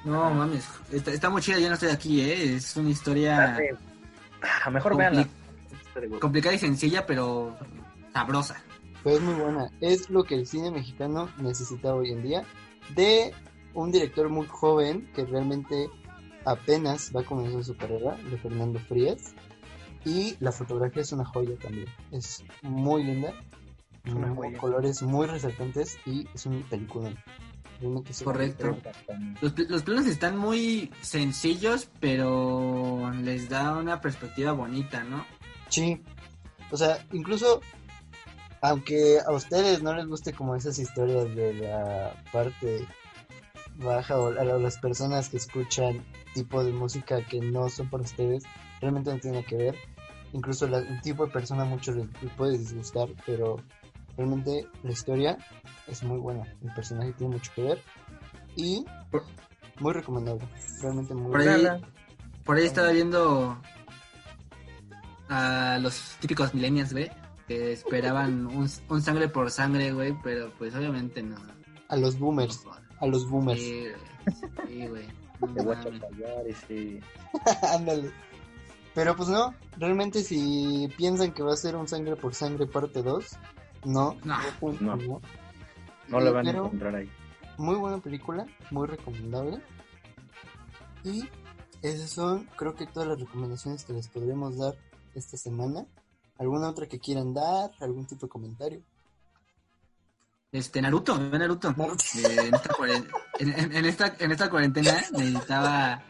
[0.03, 2.55] No mames, está, está muy chida, ya no estoy aquí, ¿eh?
[2.55, 3.57] Es una historia
[4.65, 5.27] Ah, mejor compli- veanla.
[6.19, 7.57] complicada y sencilla, pero
[8.13, 8.61] sabrosa.
[9.03, 9.71] Pues es muy buena.
[9.81, 12.43] Es lo que el cine mexicano necesita hoy en día.
[12.95, 13.33] De
[13.73, 15.89] un director muy joven que realmente
[16.45, 19.33] apenas va comenzando su carrera, de Fernando Frías.
[20.05, 21.87] Y la fotografía es una joya también.
[22.11, 23.33] Es muy linda.
[24.05, 24.57] una muy- joya.
[24.57, 27.11] colores muy resaltantes y es un película.
[27.79, 28.77] Realmente es una Correcto.
[29.41, 35.25] Los, pl- los planos están muy sencillos, pero les da una perspectiva bonita, ¿no?
[35.69, 36.01] Sí.
[36.71, 37.61] O sea, incluso
[38.61, 42.85] aunque a ustedes no les guste como esas historias de la parte
[43.75, 46.03] baja o a las personas que escuchan
[46.33, 48.43] tipo de música que no son para ustedes,
[48.81, 49.75] realmente no tiene que ver.
[50.33, 53.57] Incluso la- el tipo de persona a muchos les, les puede disgustar, pero
[54.17, 55.37] realmente la historia
[55.87, 56.43] es muy buena.
[56.61, 57.81] El personaje tiene mucho que ver
[58.55, 58.85] y
[59.79, 60.45] muy recomendable.
[60.81, 61.67] Realmente muy Por ahí,
[62.43, 63.57] por ahí estaba viendo
[65.29, 67.09] a los típicos millennials, güey,
[67.49, 71.35] que esperaban un, un sangre por sangre, güey, pero pues obviamente no.
[71.87, 72.63] A los boomers.
[72.99, 73.59] a los boomers.
[73.59, 74.67] Sí, güey.
[74.67, 75.07] Sí, güey.
[75.41, 77.01] No Te voy a ese...
[77.73, 78.11] Ándale.
[78.93, 83.01] Pero pues no, realmente si piensan que va a ser un sangre por sangre parte
[83.01, 83.25] 2,
[83.85, 84.15] no.
[84.23, 84.37] No.
[84.61, 84.95] No.
[84.95, 85.21] no.
[86.07, 87.09] No lo van a Pero encontrar ahí.
[87.57, 89.59] muy buena película, muy recomendable.
[91.03, 91.27] Y
[91.81, 94.75] esas son, creo que todas las recomendaciones que les podremos dar
[95.15, 95.85] esta semana.
[96.39, 97.71] ¿Alguna otra que quieran dar?
[97.79, 98.81] ¿Algún tipo de comentario?
[100.51, 101.71] Este, Naruto, ve Naruto.
[101.77, 102.03] Naruto.
[102.15, 103.07] Eh, en, esta cuaren-
[103.39, 106.01] en- en- en esta, en esta cuarentena necesitaba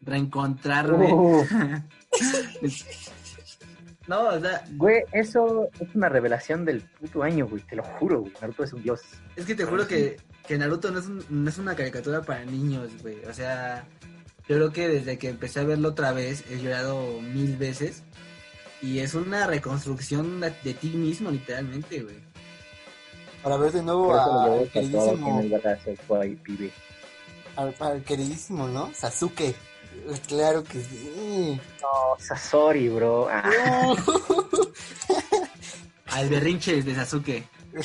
[0.00, 1.12] reencontrarme.
[1.12, 1.44] Uh,
[4.08, 7.62] no, o sea, güey, eso es una revelación del puto año, güey.
[7.64, 8.32] Te lo juro, güey.
[8.40, 9.00] Naruto es un dios.
[9.36, 10.16] es que te juro que,
[10.46, 13.22] que Naruto no es, un- no es una caricatura para niños, güey.
[13.26, 13.84] O sea,
[14.48, 18.02] yo creo que desde que empecé a verlo otra vez he llorado mil veces.
[18.82, 22.16] Y es una reconstrucción de, de ti mismo, literalmente, güey.
[23.42, 24.20] Para ver de nuevo lo
[24.60, 25.40] al queridísimo,
[27.56, 28.92] al, al queridísimo, ¿no?
[28.94, 29.54] Sasuke.
[30.26, 31.60] Claro que sí.
[31.80, 33.28] No, Sasori, bro.
[33.30, 33.94] Ah,
[36.12, 37.44] Al berrinche de Sasuke.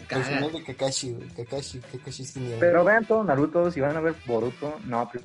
[0.00, 0.24] El Caga.
[0.24, 1.28] final de Kakashi, güey.
[1.28, 2.56] Kakashi, Kakashi es genial.
[2.58, 5.20] Pero vean todo Naruto, si van a ver Boruto, no, pri-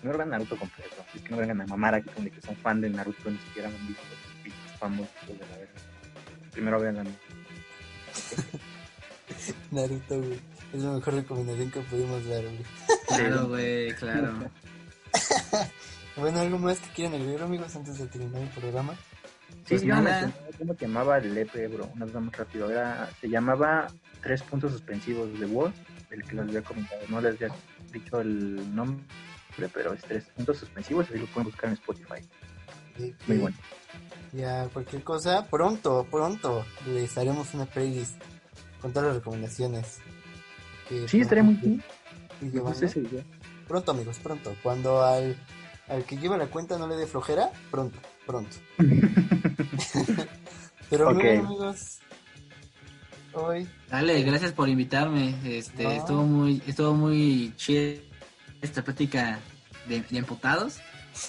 [0.00, 0.99] primero vean Naruto completo.
[1.14, 3.68] Es que no vengan a mamar aquí con que son fan de Naruto, ni siquiera
[3.68, 5.72] han visto los pinches famosos de la verga.
[6.52, 7.18] Primero vean Naruto.
[9.70, 10.40] Naruto, güey.
[10.72, 12.64] Es la mejor recomendación que pudimos dar, güey.
[13.08, 14.32] Claro, güey, claro.
[16.16, 18.92] Bueno, ¿algo más que quieran agregar, amigos, antes de terminar el programa?
[18.94, 20.30] Sí, Pues yo nada.
[20.58, 21.88] cómo se llamaba el EP, bro.
[21.94, 22.70] Una vez más rápido.
[22.70, 23.86] Era, se llamaba
[24.20, 25.72] Tres Puntos Suspensivos de Word,
[26.10, 27.00] el que les había comentado.
[27.08, 27.54] No les había
[27.92, 29.02] dicho el nombre,
[29.72, 32.26] pero es Tres Puntos Suspensivos, así lo pueden buscar en Spotify.
[33.26, 33.56] Muy bueno.
[34.32, 38.14] Ya, cualquier cosa, pronto, pronto les haremos una playlist
[38.80, 39.98] con todas las recomendaciones.
[40.88, 41.82] que Sí, estaría muy bien.
[42.40, 43.24] gusta esa idea.
[43.66, 44.54] Pronto, amigos, pronto.
[44.62, 45.36] Cuando al,
[45.88, 48.56] al que lleva la cuenta no le dé flojera, pronto, pronto.
[50.90, 51.14] Pero Ok.
[51.14, 51.98] bueno, amigos,
[53.32, 55.34] hoy Dale, gracias por invitarme.
[55.44, 55.90] Este, No.
[55.90, 58.00] estuvo muy, estuvo muy chida
[58.62, 59.38] esta plática
[59.88, 60.78] de, de emputados.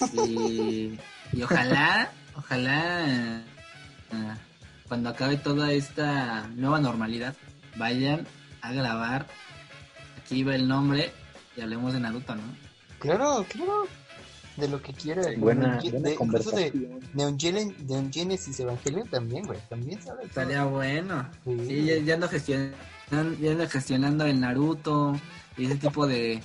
[0.13, 0.99] Y,
[1.33, 3.41] y ojalá, ojalá eh,
[4.87, 7.35] cuando acabe toda esta nueva normalidad,
[7.77, 8.27] vayan
[8.61, 9.25] a grabar.
[10.19, 11.11] Aquí va el nombre
[11.57, 12.41] y hablemos de Naruto, ¿no?
[12.99, 13.85] Claro, claro.
[14.57, 15.23] De lo que quiera.
[15.37, 16.99] Buena, De- buena de- incluso de conversación.
[17.87, 19.59] Neon, Genesis Evangelion también, güey.
[19.69, 20.25] También sabes.
[20.27, 21.27] Estaría bueno.
[21.45, 21.57] Sí.
[21.67, 22.77] Sí, ya, ya ando gestionando,
[23.39, 25.19] ya ando gestionando el Naruto
[25.57, 26.39] y ese tipo de,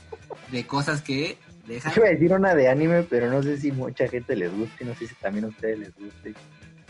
[0.50, 1.92] de cosas que dejan.
[1.94, 4.84] Yo iba a decir una de anime, pero no sé si mucha gente les guste,
[4.84, 6.34] no sé si también a ustedes les guste.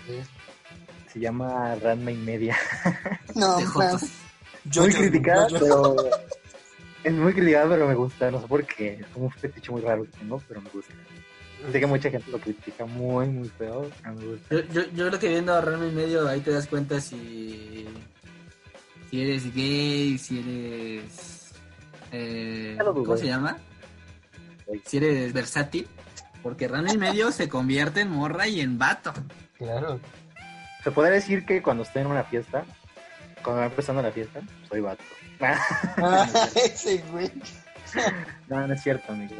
[0.06, 0.14] Sí.
[1.12, 2.56] Se llama Ranma y media.
[3.34, 3.60] No.
[3.66, 4.02] Jotos.
[4.64, 5.96] Yo- muy yo- criticada, yo- pero
[7.04, 8.30] es muy criticada, pero me gusta.
[8.30, 8.94] No sé por qué.
[9.00, 10.92] Es como un fetiche muy raro que tengo, pero me gusta.
[11.72, 13.90] Sé que mucha gente lo critica muy, muy feo.
[14.02, 14.54] pero me gusta.
[14.54, 17.86] Yo, yo, yo creo que viendo a Ranma y medio ahí te das cuenta si,
[19.10, 21.35] si eres gay, si eres...
[22.16, 22.78] eh.
[22.78, 23.58] ¿Cómo se llama?
[24.84, 25.88] Si eres versátil.
[26.42, 29.12] Porque Ranma y medio se convierte en morra y en vato.
[29.58, 29.98] Claro.
[30.84, 32.64] Se podría decir que cuando estoy en una fiesta,
[33.42, 35.02] cuando va empezando la fiesta, soy vato.
[35.40, 37.30] Ah, ese güey.
[38.48, 39.38] no, no es cierto, amigos.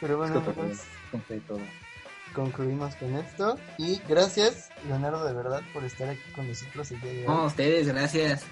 [0.00, 0.80] Pero bueno, amigos,
[1.46, 1.60] todo.
[2.34, 3.58] concluimos con esto.
[3.78, 7.26] Y gracias, Leonardo, de verdad, por estar aquí con nosotros el día de hoy.
[7.26, 8.44] No, ustedes, gracias.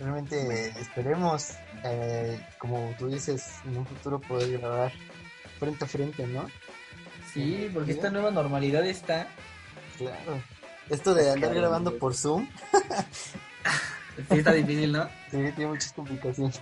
[0.00, 1.50] Realmente eh, esperemos,
[1.84, 4.92] eh, como tú dices, en un futuro poder grabar
[5.58, 6.46] frente a frente, ¿no?
[7.32, 9.28] Sí, porque esta nueva normalidad está...
[9.98, 10.42] Claro.
[10.88, 12.48] Esto de andar Claro, grabando por Zoom,
[14.30, 15.04] Sí, está difícil, ¿no?
[15.30, 16.58] sí, tiene muchas complicaciones.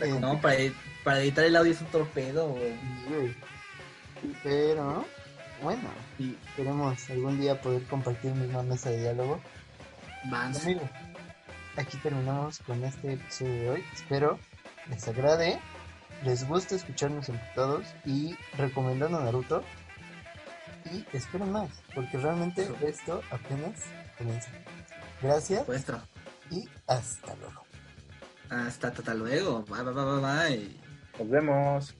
[0.00, 0.56] Eh, No, para,
[1.04, 2.74] para editar el audio es un torpedo, güey.
[4.42, 5.04] Pero,
[5.62, 9.40] bueno, Sí, esperemos algún día poder compartir misma mesa de diálogo.
[11.76, 13.84] Aquí terminamos con este episodio de hoy.
[13.94, 14.38] Espero
[14.88, 15.58] les agrade,
[16.24, 19.62] les guste escucharnos emputados y recomendando Naruto.
[20.92, 23.82] Y esperen más, porque realmente esto apenas
[24.18, 24.50] comienza.
[25.22, 25.98] Gracias Puesto.
[26.50, 27.62] y hasta luego.
[28.50, 29.64] Hasta, hasta luego.
[29.64, 30.80] Bye, bye, bye, bye, bye.
[31.18, 31.94] Nos vemos.